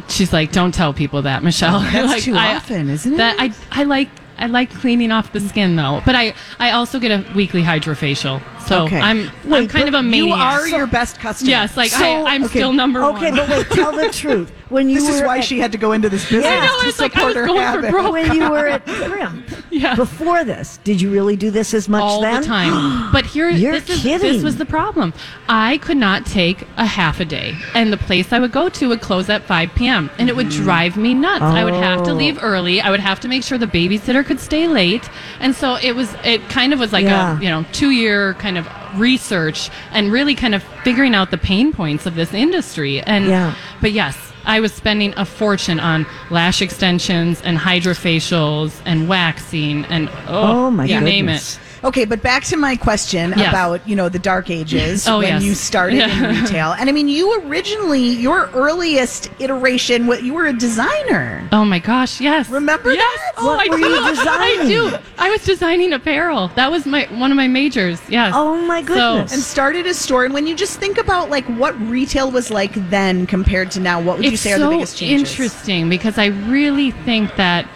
[0.08, 3.16] She's like, "Don't tell people that, Michele." That's like, too I- often, isn't it?
[3.18, 4.08] That I I like
[4.42, 8.42] I like cleaning off the skin though, but I I also get a weekly hydrofacial,
[8.66, 9.00] so Okay.
[9.00, 10.38] I'm I'm kind of but a you maniac.
[10.62, 11.50] are your best customer.
[11.50, 13.38] yes, like So- I, I'm okay, still number Okay, one.
[13.40, 14.52] Okay, but wait, tell the truth.
[14.68, 16.60] When you This is why at- she had to go into this business Yeah.
[16.62, 17.90] I know, to it's like I was her going for habit.
[17.90, 18.12] broke.
[18.12, 19.42] when you were at Primp.
[19.70, 19.94] Yeah.
[19.94, 22.40] Before this, did you really do this as much all then?
[22.40, 23.10] the time.
[23.12, 24.32] But here, You're this, is, kidding.
[24.32, 25.12] this was the problem.
[25.48, 28.88] I could not take a half a day, and the place I would go to
[28.88, 30.08] would close at 5 p.m.
[30.18, 30.62] and it would mm-hmm.
[30.64, 31.42] drive me nuts.
[31.42, 32.14] I would have to Oh.
[32.14, 32.80] leave early.
[32.80, 35.08] I would have to make sure the babysitter could stay late,
[35.40, 36.14] and so it was.
[36.24, 37.38] It kind of was like Yeah.
[37.38, 41.38] a you know two year kind of research and really kind of figuring out the
[41.38, 43.00] pain points of this industry.
[43.00, 43.54] And Yeah.
[43.80, 44.16] but yes.
[44.44, 50.70] I was spending a fortune on lash extensions and hydrofacials and waxing and oh, Oh,
[50.72, 51.58] my you name it.
[51.84, 53.48] Okay, but back to my question Yes.
[53.48, 55.42] about you know the dark ages Oh, when yes.
[55.42, 56.30] you started Yeah.
[56.30, 61.46] in retail, and I mean you originally your earliest iteration, what you were a designer.
[61.50, 62.48] Oh my gosh, yes.
[62.48, 63.02] Remember yes.
[63.18, 63.32] that?
[63.42, 63.86] Oh, What I were do.
[63.88, 64.60] you designing?
[64.60, 64.96] I do.
[65.18, 66.48] I was designing apparel.
[66.54, 68.00] That was my one of my majors.
[68.08, 68.32] Yes.
[68.36, 69.32] Oh my goodness.
[69.32, 72.72] And started a store, and when you just think about like what retail was like
[72.90, 75.30] then compared to now, what would you say are the biggest changes?
[75.32, 77.66] interesting because I really think that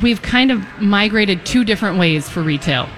[0.00, 2.88] we've kind of migrated two different ways for retail.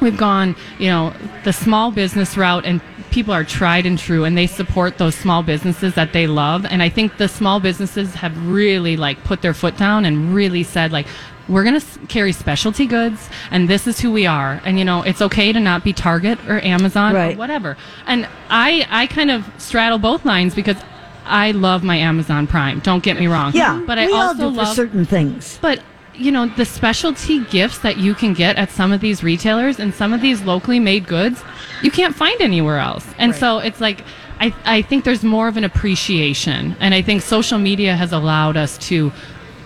[0.00, 1.12] We've gone, you know,
[1.44, 2.80] the small business route and
[3.10, 6.82] people are tried and true and they support those small businesses that they love and
[6.82, 10.90] I think the small businesses have really like put their foot down and really said
[10.90, 11.06] like
[11.46, 15.02] we're going to carry specialty goods and this is who we are and you know
[15.02, 17.36] it's okay to not be Target or Amazon Right.
[17.36, 17.76] or whatever.
[18.06, 20.76] And I I kind of straddle both lines because
[21.24, 22.80] I love my Amazon Prime.
[22.80, 23.52] Don't get me wrong.
[23.54, 25.58] yeah, but I we all also do for love certain things.
[25.62, 25.80] but
[26.16, 29.92] you know the specialty gifts that you can get at some of these retailers and
[29.94, 31.42] some of these locally made goods
[31.82, 33.06] you can't find anywhere else.
[33.18, 34.00] And so it's like
[34.40, 36.76] I, I think there's more of an appreciation.
[36.80, 39.12] And i think social media has allowed us to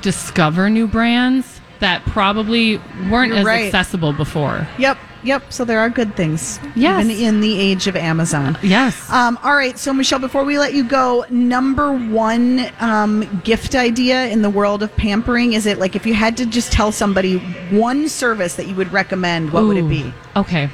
[0.03, 2.79] discover new brands that probably
[3.11, 3.67] weren't You're as right.
[3.67, 4.67] accessible before.
[4.79, 5.53] Yep, yep.
[5.53, 7.05] So there are good things, Yes.
[7.05, 8.57] even in the age of Amazon.
[8.63, 13.75] yes Um, all right, so Michele, before we let you go, number one um, gift
[13.75, 16.93] idea in the world of pampering is it like if you had to just tell
[16.93, 17.39] somebody
[17.71, 20.13] one service that you would recommend, what would it be?
[20.37, 20.71] Okay.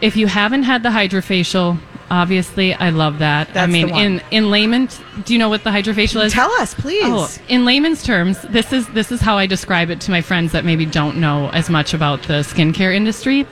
[0.00, 1.78] If you haven't had the hydrofacial,
[2.10, 3.56] obviously I love that.
[3.56, 4.88] I mean, the in in layman,
[5.24, 6.32] do you know what the hydrofacial is?
[6.32, 7.02] Tell us, please.
[7.04, 10.52] Oh, in layman's terms, this is this is how I describe it to my friends
[10.52, 13.46] that maybe don't know as much about the skincare industry.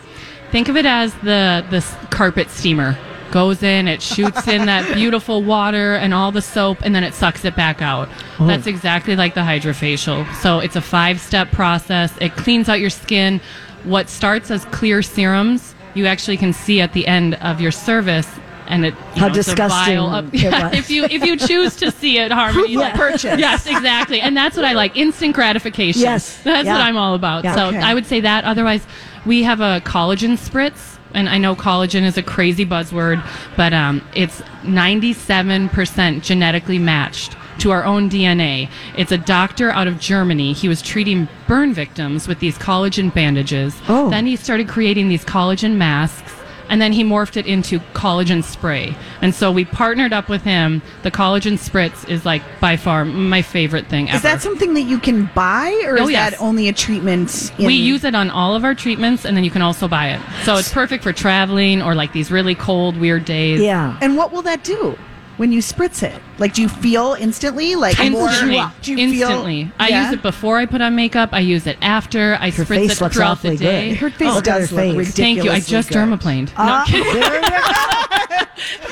[0.50, 2.96] Think of it as the this carpet steamer
[3.32, 7.14] goes in, it shoots in that beautiful water and all the soap, and then it
[7.14, 8.08] sucks it back out.
[8.38, 8.46] Oh.
[8.46, 10.32] That's exactly like the hydrofacial.
[10.36, 12.14] So it's a five step process.
[12.20, 13.40] It cleans out your skin.
[13.84, 18.28] What starts as clear serums, you actually can see at the end of your service.
[18.68, 20.78] And it you How know, it's disgusting vial of- it yeah, was.
[20.78, 23.38] if you if you choose to see it, Harmony, Proof of purchase.
[23.38, 24.20] Yes, exactly.
[24.20, 26.00] And that's what I like instant gratification.
[26.02, 26.38] Yes.
[26.42, 26.74] That's Yeah.
[26.74, 27.44] what I'm all about.
[27.44, 27.54] Yeah.
[27.54, 27.78] So Okay.
[27.78, 28.44] I would say that.
[28.44, 28.86] Otherwise,
[29.26, 30.90] we have a collagen spritz.
[31.14, 33.22] And I know collagen is a crazy buzzword,
[33.54, 38.68] but um, it's 97% genetically matched to our own DNA.
[38.96, 40.52] It's a doctor out of Germany.
[40.54, 43.78] He was treating burn victims with these collagen bandages.
[43.88, 44.08] Oh.
[44.10, 46.32] Then he started creating these collagen masks
[46.68, 48.94] and then he morphed it into collagen spray.
[49.20, 50.82] And so we partnered up with him.
[51.02, 54.16] The collagen spritz is like by far my favorite thing ever.
[54.16, 56.30] Is that something that you can buy, or Oh, is yes.
[56.32, 57.52] that only a treatment?
[57.58, 60.10] In- we use it on all of our treatments and then you can also buy
[60.10, 60.20] it.
[60.44, 63.60] So it's perfect for traveling or like these really cold, weird days.
[63.60, 63.96] Yeah.
[64.00, 64.96] And what will that do
[65.42, 66.22] when you spritz it?
[66.38, 67.74] Like, do you feel instantly?
[67.74, 68.58] Like Instantly.
[68.58, 68.72] more?
[68.80, 69.64] Do you Instantly.
[69.64, 70.04] Feel, I Yeah?
[70.04, 71.30] use it before I put on makeup.
[71.32, 72.38] I use it after.
[72.40, 73.88] I Her spritz face it looks throughout the awfully day.
[73.88, 73.98] good.
[73.98, 74.96] Her face Look at does her look face.
[75.08, 75.16] ridiculous.
[75.16, 75.50] Thank you.
[75.50, 76.46] I just dermaplaned.
[76.50, 77.12] No, Ah, kidding.
[77.12, 77.58] there you go.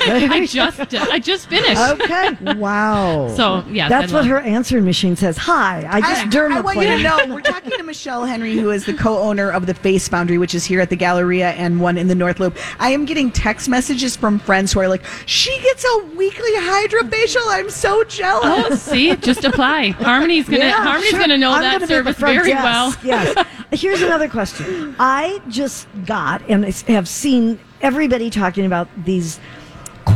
[0.07, 1.79] I just I just finished.
[1.81, 2.37] Okay.
[2.55, 3.29] Wow.
[3.35, 5.37] So yeah, That's I what her answering machine says.
[5.37, 8.55] Hi, I just I, derma I want you to know we're talking to Michele Henry,
[8.55, 11.79] who is the co-owner of the Face Foundry, which is here at the Galleria and
[11.81, 12.57] one in the North Loop.
[12.79, 17.41] I am getting text messages from friends who are like, "She gets a weekly hydrofacial.
[17.47, 19.89] I'm so jealous." Oh, see, just apply.
[19.89, 21.19] Harmony's gonna Yeah, Harmony's sure.
[21.19, 22.63] gonna know I'm that gonna be at the service very desk.
[22.63, 22.95] well.
[23.03, 23.45] yes.
[23.71, 24.95] Here's another question.
[24.99, 29.39] I just got and I have seen everybody talking about these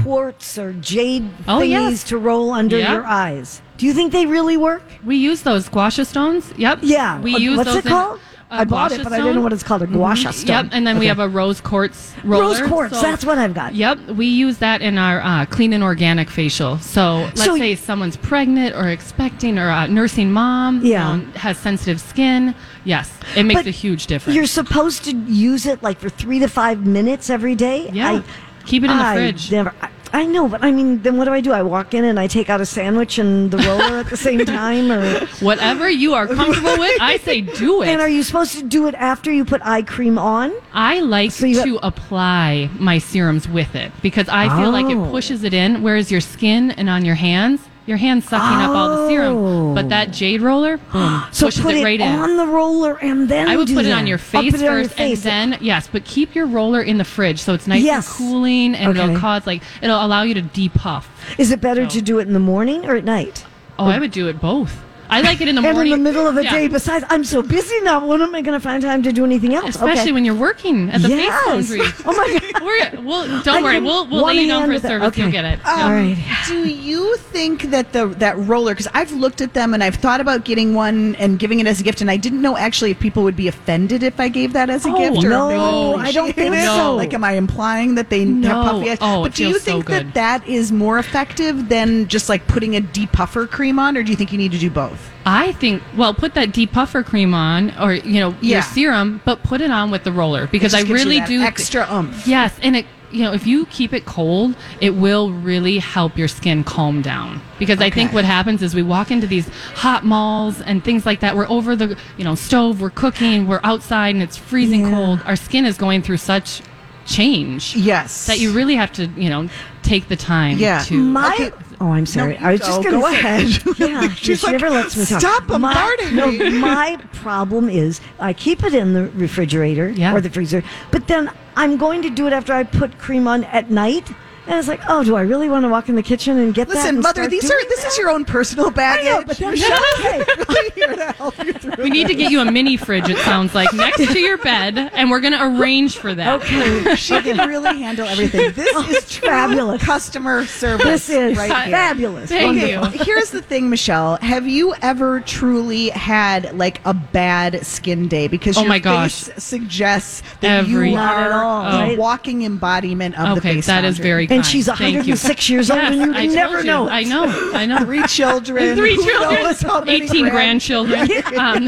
[0.09, 2.03] quartz or jade Oh, thingies yes.
[2.05, 2.93] to roll under Yeah.
[2.93, 3.61] your eyes.
[3.77, 4.83] Do you think they really work?
[5.03, 6.53] We use those guasha stones.
[6.57, 6.79] Yep.
[6.83, 7.19] Yeah.
[7.19, 8.19] We Uh, use What's those it called?
[8.51, 9.81] I bought it, but I didn't know what it's called.
[9.81, 10.33] A guasha Mhm.
[10.33, 10.65] stone.
[10.65, 10.65] Yep.
[10.73, 12.43] And then we have a rose quartz roller.
[12.43, 12.95] rose quartz.
[12.95, 13.73] So- that's what I've got.
[13.73, 16.77] Yep, we use that in our uh, clean and organic facial.
[16.77, 21.15] So let's So- say someone's pregnant or expecting or a nursing mom, Yeah.
[21.15, 22.53] know, has sensitive skin.
[22.83, 24.35] Yes, it makes But a huge difference.
[24.35, 27.89] You're supposed to use it like for three to five minutes every day.
[27.91, 28.21] Yeah.
[28.67, 29.51] Keep it in the I fridge.
[29.51, 29.73] Never.
[29.81, 31.51] I, I know, but I mean, then what do I do?
[31.51, 34.45] I walk in and I take out a sandwich and the roller at the same
[34.61, 37.89] time, or Whatever you are comfortable with, I say do it.
[37.89, 40.53] and are you supposed to do it after you put eye cream on?
[40.73, 45.05] I like So to apply my serums with it because I feel like Oh.
[45.05, 48.71] it pushes it in, whereas your skin and on your hands, your hands sucking up
[48.71, 49.07] all the Oh.
[49.09, 49.75] serum.
[49.75, 50.11] But that oh.
[50.11, 52.07] jade roller, boom, So pushes put it it, right in.
[52.07, 54.93] on the roller and then I would put it on your face on your first,
[54.95, 55.25] face.
[55.25, 58.07] and then yes, but keep your roller in the fridge so it's nice Yes.
[58.07, 59.03] and cooling, and Okay.
[59.03, 61.09] it'll cause like it'll allow you to depuff.
[61.37, 61.89] Is it better No.
[61.89, 63.45] to do it in the morning or at night?
[63.77, 64.81] Oh, I would do it both.
[65.09, 66.51] I like it in the and morning, in the middle of the Yeah.
[66.51, 66.67] day.
[66.67, 68.05] Besides, I'm so busy now.
[68.05, 69.69] When am I going to find time to do anything else?
[69.75, 70.11] especially okay.
[70.11, 71.67] when you're working at the Yes.
[71.69, 71.87] Face Foundry.
[72.05, 72.63] Oh my god.
[72.63, 74.87] We're, we'll, don't worry, we'll we'll one lay you down for with it.
[74.87, 75.17] service.
[75.17, 75.59] You'll get it.
[75.65, 76.17] All right.
[76.47, 78.73] Do you think that the that roller?
[78.73, 81.79] Because I've looked at them and I've thought about getting one and giving it as
[81.79, 84.53] a gift, and I didn't know actually if people would be offended if I gave
[84.53, 85.23] that as a Oh, gift.
[85.25, 86.65] Or no, if I don't think it.
[86.65, 86.95] so.
[86.95, 88.47] Like, am I implying that they No.
[88.49, 88.97] have puffy eyes?
[89.01, 90.13] Oh, but it do you feels so think good.
[90.13, 94.11] that that is more effective than just like putting a depuffer cream on, or do
[94.11, 94.94] you think you need to do both?
[95.25, 98.55] I think well, put that depuffer cream on, or you know Yeah.
[98.57, 101.09] your serum, but put it on with the roller because It I just gives you
[101.09, 102.27] really that do extra oomph.
[102.27, 106.27] Yes, and it you know if you keep it cold, it will really help your
[106.27, 107.41] skin calm down.
[107.59, 108.15] Because I think Okay.
[108.15, 111.35] what happens is we walk into these hot malls and things like that.
[111.35, 114.91] We're over the you know stove, we're cooking, we're outside, and it's freezing Yeah.
[114.91, 115.19] cold.
[115.25, 116.61] Our skin is going through such
[117.05, 119.47] change Yes, that you really have to you know
[119.83, 120.79] take the time Yeah.
[120.85, 120.95] to.
[120.97, 121.51] My Okay.
[121.81, 122.37] Oh, I'm sorry.
[122.39, 123.77] No, I was go- just going to go say, ahead.
[123.79, 125.19] Yeah, She's she like, never lets me talk.
[125.19, 130.15] "Stop bombarding my, me." No, my problem is I keep it in the refrigerator Yeah.
[130.15, 133.43] or the freezer, but then I'm going to do it after I put cream on
[133.45, 134.09] at night.
[134.45, 136.53] And I was like, oh, do I really want to walk in the kitchen and
[136.53, 136.75] get that?
[136.75, 137.87] Listen, mother, these are this that?
[137.91, 139.07] is your own personal baggage.
[139.07, 139.61] I know, but that's
[139.99, 140.43] okay.
[140.47, 141.83] really here to help you through.
[141.83, 143.09] we need to get you a mini fridge.
[143.09, 146.41] It sounds like next to your bed, and we're going to arrange for that.
[146.41, 146.95] Okay.
[146.95, 148.51] She can really handle everything.
[148.53, 149.81] This oh, is fabulous.
[149.83, 150.85] customer service.
[150.85, 151.71] This is right here.
[151.75, 152.29] fabulous.
[152.29, 152.97] Thank Wonderful.
[152.99, 153.03] you.
[153.05, 154.17] Here's the thing, Michele.
[154.17, 158.27] Have you ever truly had like a bad skin day?
[158.27, 159.23] Because Oh your my gosh.
[159.25, 161.97] face suggests that Every- you Not are at all, a right?
[161.97, 163.49] walking embodiment of the face.
[163.49, 163.65] Okay, face.
[163.67, 164.27] that is boundary.
[164.35, 166.65] Very And she's 106 years old, and you I never you.
[166.65, 166.89] know.
[166.89, 167.25] I know.
[167.53, 167.79] I know.
[167.85, 171.09] three children, Three children, knows how many 18 grandchildren.
[171.37, 171.67] um,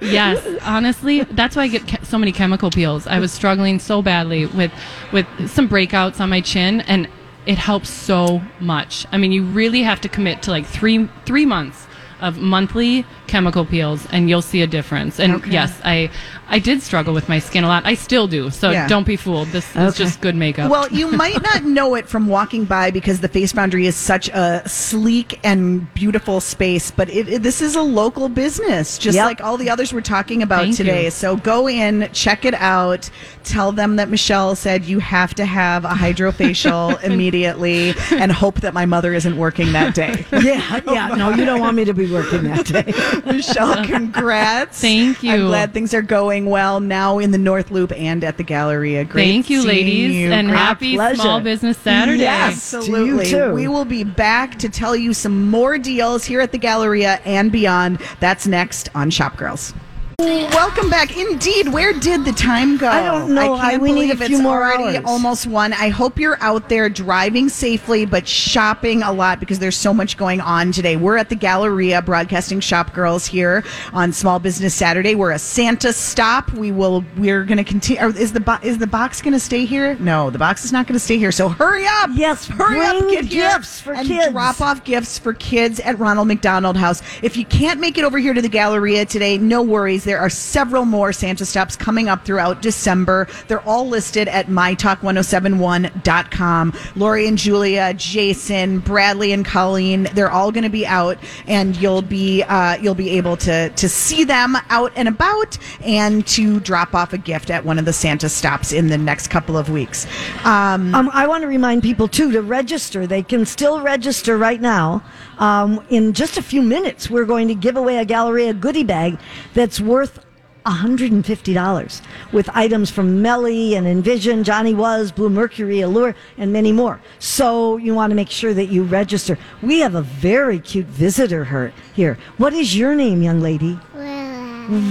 [0.00, 3.06] yes, honestly, that's why I get so many chemical peels.
[3.06, 4.72] I was struggling so badly with
[5.12, 7.08] with some breakouts on my chin, and
[7.46, 9.06] it helps so much.
[9.12, 11.86] I mean, you really have to commit to like three three months
[12.20, 15.18] of monthly chemical peels, and you'll see a difference.
[15.18, 15.50] And Okay.
[15.50, 16.10] yes, I
[16.48, 17.84] I did struggle with my skin a lot.
[17.84, 18.50] I still do.
[18.50, 18.86] So Yeah.
[18.86, 19.48] don't be fooled.
[19.48, 20.70] This is just good makeup.
[20.70, 24.28] Well, you might not know it from walking by because the Face Foundry is such
[24.28, 29.24] a sleek and beautiful space, but it, it- this is a local business, just Yep.
[29.24, 31.04] like all the others we're talking about Thank today.
[31.06, 31.10] you.
[31.10, 33.10] So go in, check it out,
[33.42, 38.72] tell them that Michele said you have to have a hydrofacial immediately, and hope that
[38.72, 40.24] my mother isn't working that day.
[40.46, 41.08] Yeah, yeah.
[41.08, 42.92] No, you don't want me to be working that day.
[43.26, 44.80] Michele, congrats.
[44.80, 45.32] Thank you.
[45.32, 49.04] I'm glad things are going well now in the North Loop and at the Galleria.
[49.04, 50.30] Great Thank you, ladies, you.
[50.32, 51.22] and Great happy pleasure.
[51.22, 52.22] Small Business Saturday.
[52.22, 53.26] Yes, To you absolutely.
[53.26, 53.52] too.
[53.54, 57.50] We will be back to tell you some more deals here at the Galleria and
[57.52, 58.00] beyond.
[58.20, 59.72] That's next on Shop Girls.
[60.18, 61.14] Welcome back.
[61.16, 62.88] Indeed, where did the time go?
[62.88, 63.54] I don't know.
[63.54, 65.04] I can't I- we need a believe few it's more already hours.
[65.06, 65.74] almost one.
[65.74, 70.16] I hope you're out there driving safely, but shopping a lot because there's so much
[70.16, 70.96] going on today.
[70.96, 75.14] We're at the Galleria broadcasting Shop Girls here on Small Business Saturday.
[75.14, 76.50] We're a Santa stop.
[76.54, 77.04] We will.
[77.18, 78.02] We're going to continue.
[78.18, 79.96] Is the bo- is the box going to stay here?
[79.96, 81.30] No, the box is not going to stay here.
[81.32, 82.10] So hurry up.
[82.14, 83.06] Yes, hurry up.
[83.10, 84.08] Get gifts for kids.
[84.08, 84.32] and kids.
[84.32, 87.02] drop off gifts for kids at Ronald McDonald House.
[87.22, 90.05] If you can't make it over here to the Galleria today, no worries.
[90.06, 93.28] There are several more Santa stops coming up throughout December.
[93.48, 96.72] They're all listed at mytalk1071.com.
[96.96, 102.02] Lori and Julia, Jason, Bradley and Colleen, they're all going to be out and you'll
[102.02, 106.94] be uh, you'll be able to to see them out and about and to drop
[106.94, 110.06] off a gift at one of the Santa stops in the next couple of weeks.
[110.44, 113.06] Um, Um, I want to remind people too to register.
[113.06, 115.02] They can still register right now.
[115.38, 119.18] Um, in just a few minutes, we're going to give away a Galleria goodie bag
[119.54, 120.18] that's worth
[120.64, 122.00] $150
[122.32, 127.00] with items from Melly and Envision, Johnny Was, Blue Mercury, Allure, and many more.
[127.20, 129.38] So you want to make sure that you register.
[129.62, 132.18] We have a very cute visitor her- here.
[132.38, 133.78] What is your name, young lady?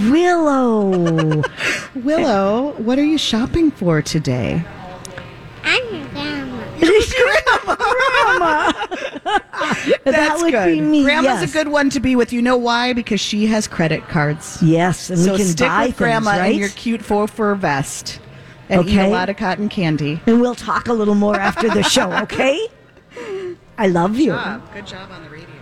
[0.10, 1.44] Willow.
[1.96, 4.64] Willow, what are you shopping for today?
[5.64, 6.64] I'm grandma.
[6.80, 8.72] Grandma.
[9.36, 10.66] That That's would good.
[10.76, 11.04] be me.
[11.04, 11.50] Grandma's yes.
[11.50, 12.34] a good one to be with.
[12.34, 12.94] You know why?
[12.94, 14.62] Because she has credit cards.
[14.62, 16.54] Yes, and so we can stick buy with Grandma things, right?
[16.54, 18.20] in your cute faux fur vest
[18.70, 20.20] and eat a lot of cotton candy.
[20.26, 22.68] and we'll talk a little more after the show, okay?
[23.78, 24.38] I love you.
[24.74, 25.55] Good job on the radio.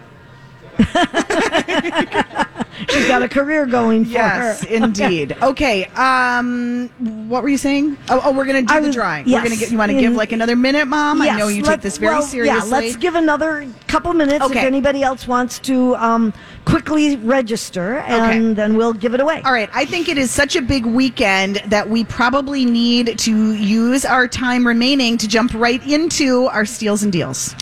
[2.90, 4.68] She's got a career going for Yes, her.
[4.76, 5.38] indeed.
[5.42, 5.86] Okay.
[5.96, 6.90] Um,
[7.30, 7.98] what were you saying?
[8.10, 9.28] Oh, oh we're gonna do I the was- drawing.
[9.28, 9.72] yes, We're gonna get.
[9.72, 11.22] You want to give like another minute, Mom?
[11.22, 12.70] I know you let- take this very well, seriously.
[12.70, 14.60] Yeah, let's give another couple minutes Okay.
[14.60, 16.34] if anybody else wants to um,
[16.66, 19.42] quickly register, and then we'll give it away.
[19.46, 19.70] All right.
[19.74, 24.28] I think it is such a big weekend that we probably need to use our
[24.28, 27.56] time remaining to jump right into our steals and deals.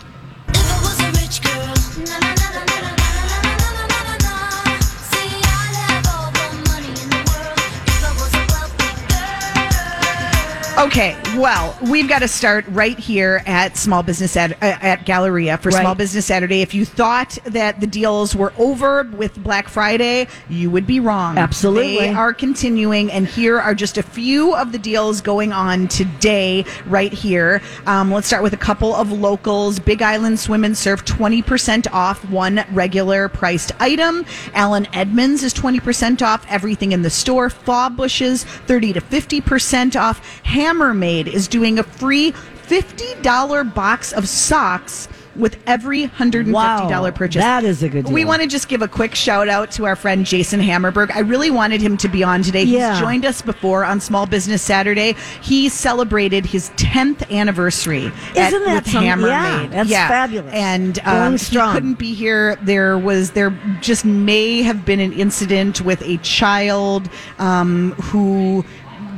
[10.81, 15.59] Okay, well, we've got to start right here at Small Business at, uh, at Galleria
[15.59, 16.63] for Small Business Saturday.
[16.63, 21.37] If you thought that the deals were over with Black Friday, you would be wrong.
[21.37, 21.97] Absolutely.
[21.99, 26.65] They are continuing, and here are just a few of the deals going on today,
[26.87, 27.61] right here.
[27.85, 29.77] Um, let's start with a couple of locals.
[29.77, 34.25] Big Island Swim and Surf, 20% off one regular priced item.
[34.55, 37.51] Allen Edmonds is 20% off everything in the store.
[37.51, 40.41] Fawbush's, 30 to 50% off.
[40.71, 45.07] Hammermade is doing a free $50 box of socks
[45.37, 47.41] with every $150 Wow, purchase.
[47.41, 48.13] that is a good deal.
[48.13, 51.09] We want to just give a quick shout out to our friend Jason Hammerberg.
[51.15, 52.63] I really wanted him to be on today.
[52.63, 52.91] Yeah.
[52.91, 55.15] He's joined us before on Small Business Saturday.
[55.41, 59.27] He celebrated his 10th anniversary Isn't that with some- Hammermade.
[59.29, 60.53] yeah, that's fabulous.
[60.53, 62.57] And um, he couldn't be here.
[62.57, 67.09] There was there just may have been an incident with a child
[67.39, 68.65] um, who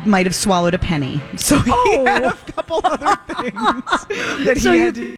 [0.06, 1.22] might have swallowed a penny.
[1.38, 2.06] So he Oh.
[2.06, 3.56] had a couple other things
[4.46, 5.16] that So he had to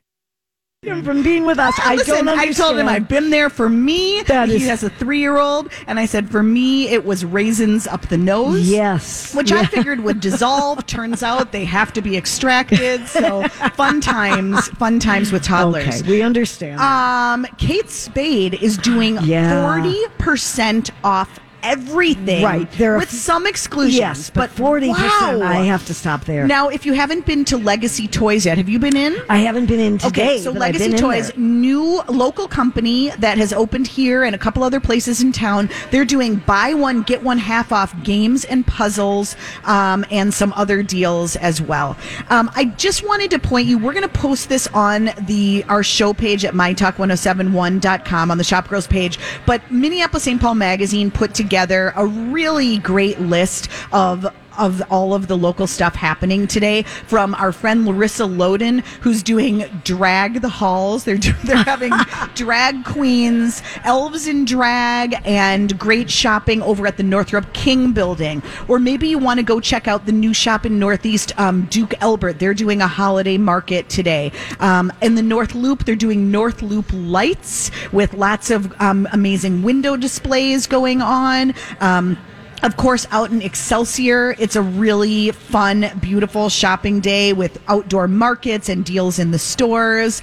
[1.04, 1.74] from being with us.
[1.80, 2.56] I Listen, don't I understand.
[2.58, 4.22] told him I've been there for me.
[4.28, 8.08] That he is- has a three-year-old, and I said for me it was raisins up
[8.10, 8.70] the nose.
[8.70, 9.34] Yes.
[9.34, 10.86] Which I figured would dissolve.
[10.88, 13.08] Turns out they have to be extracted.
[13.08, 15.88] So fun times, fun times with toddlers.
[15.88, 16.80] Okay, we understand.
[16.80, 19.64] Um, Kate Spade is doing Yeah.
[19.66, 23.96] forty percent off everything, Right, there are with f- some exclusions.
[23.98, 25.40] yes, but forty percent.
[25.40, 25.48] wow.
[25.48, 26.46] I have to stop there.
[26.48, 29.16] Now, if you haven't been to Legacy Toys yet, have you been in?
[29.30, 30.36] I haven't been in today.
[30.36, 34.80] Okay, so Legacy Toys, new local company that has opened here and a couple other
[34.80, 35.70] places in town.
[35.92, 40.84] They're doing buy one get one half off games and puzzles, um, and some other
[40.84, 41.98] deals as well.
[42.30, 43.78] Um, I just wanted to point you.
[43.80, 48.68] We're going to post this on the our show page at mytalk1071.com on the Shop
[48.68, 49.18] Girls page.
[49.48, 50.40] But Minneapolis St.
[50.40, 51.55] Paul Magazine put together
[51.96, 54.28] a really great list of
[54.58, 59.66] of all of the local stuff happening today from our friend Larissa Loden, who's doing
[59.84, 61.04] drag the halls.
[61.04, 61.94] They're do- they're having
[62.36, 68.42] drag queens, elves in drag, and great shopping over at the Northrup King building.
[68.68, 71.94] Or maybe you want to go check out the new shop in Northeast um, Duke
[72.02, 72.40] Elbert.
[72.40, 74.32] They're doing a holiday market today.
[74.60, 79.64] Um, in the North Loop, they're doing North Loop lights with lots of um, amazing
[79.64, 81.54] window displays going on.
[81.80, 82.18] Um,
[82.66, 88.70] of course, out in Excelsior, it's a really fun, beautiful shopping day with outdoor markets
[88.70, 90.22] and deals in the stores.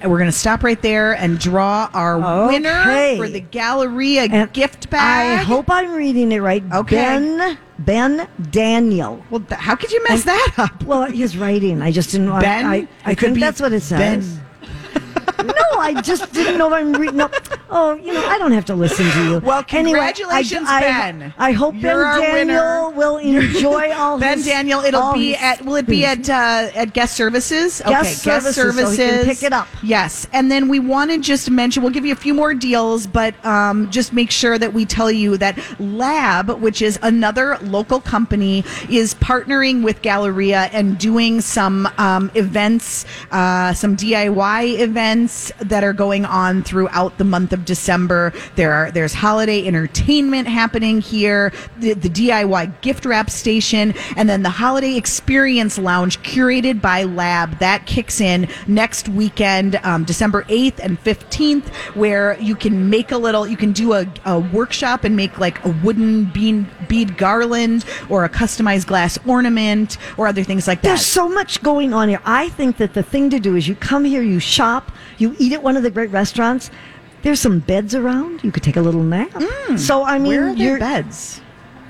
[0.00, 4.52] And we're going to stop right there and draw our winner for the Galleria And
[4.52, 5.38] gift bag.
[5.38, 6.62] I hope I'm reading it right.
[6.72, 6.96] Okay.
[6.96, 9.24] Ben Ben Daniel.
[9.30, 10.82] Well, th- how could you mess that up?
[10.84, 11.82] Well, his writing.
[11.82, 12.42] I just didn't want.
[12.42, 12.66] Ben?
[12.66, 14.36] I, I could think be that's what it says.
[14.36, 14.43] Ben.
[15.44, 17.16] No, I just didn't know I'm reading.
[17.16, 17.28] No,
[17.76, 19.38] Oh, you know, I don't have to listen to you.
[19.40, 21.34] Well, Anyway, I- congratulations, I, Ben.
[21.36, 22.90] I, hope You're Ben Daniel winner.
[22.96, 25.64] will enjoy all Ben his- Daniel, it'll be his- at.
[25.64, 27.82] Will it be at uh, at guest services?
[27.84, 29.66] Guest services, so he can pick it up.
[29.82, 31.82] Yes, and then we want to just mention.
[31.82, 35.10] We'll give you a few more deals, but um, just make sure that we tell
[35.10, 41.88] you that Lab, which is another local company, is partnering with Galleria and doing some
[41.98, 48.32] um, events, uh, some DIY events that are going on throughout the month of December.
[48.54, 54.42] There are there's holiday entertainment happening here, the, the DIY gift wrap station, and then
[54.42, 60.78] the holiday experience lounge curated by Lab that kicks in next weekend, um, December 8th
[60.78, 65.16] and 15th, where you can make a little, you can do a, a workshop and
[65.16, 70.68] make like a wooden bean, bead garland or a customized glass ornament or other things
[70.68, 70.88] like that.
[70.88, 72.20] There's so much going on here.
[72.24, 74.73] I think that the thing to do is you come here, you shop,
[75.18, 76.70] you eat at one of the great restaurants.
[77.22, 78.42] There's some beds around.
[78.44, 79.30] You could take a little nap.
[79.76, 80.36] so I mean, Mm.
[80.36, 81.40] Where are you're beds?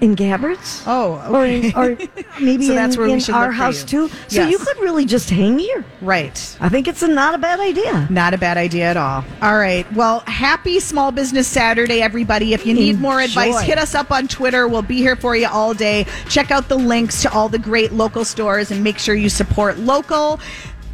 [0.01, 0.83] in Gabberts.
[0.87, 1.97] Oh, Or, in, or
[2.41, 2.75] maybe So
[3.05, 4.09] in, in our house too.
[4.09, 4.51] So Yes.
[4.51, 5.83] you could really just hang here.
[6.03, 6.57] right.
[6.61, 8.07] I think it's a, not a bad idea.
[8.11, 9.25] Not a bad idea at all.
[9.41, 9.91] All right.
[9.95, 12.53] Well, happy Small Business Saturday, everybody.
[12.53, 14.69] If you need more advice, hit us up on Twitter.
[14.69, 16.07] We'll be here for you all day.
[16.29, 19.79] Check out the links to all the great local stores and make sure you support
[19.79, 20.39] local.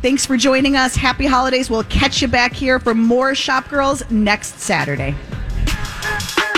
[0.02, 0.96] Thanks for joining us.
[0.96, 1.68] Happy holidays.
[1.68, 5.14] We'll catch you back here for more Shop Girls next Saturday.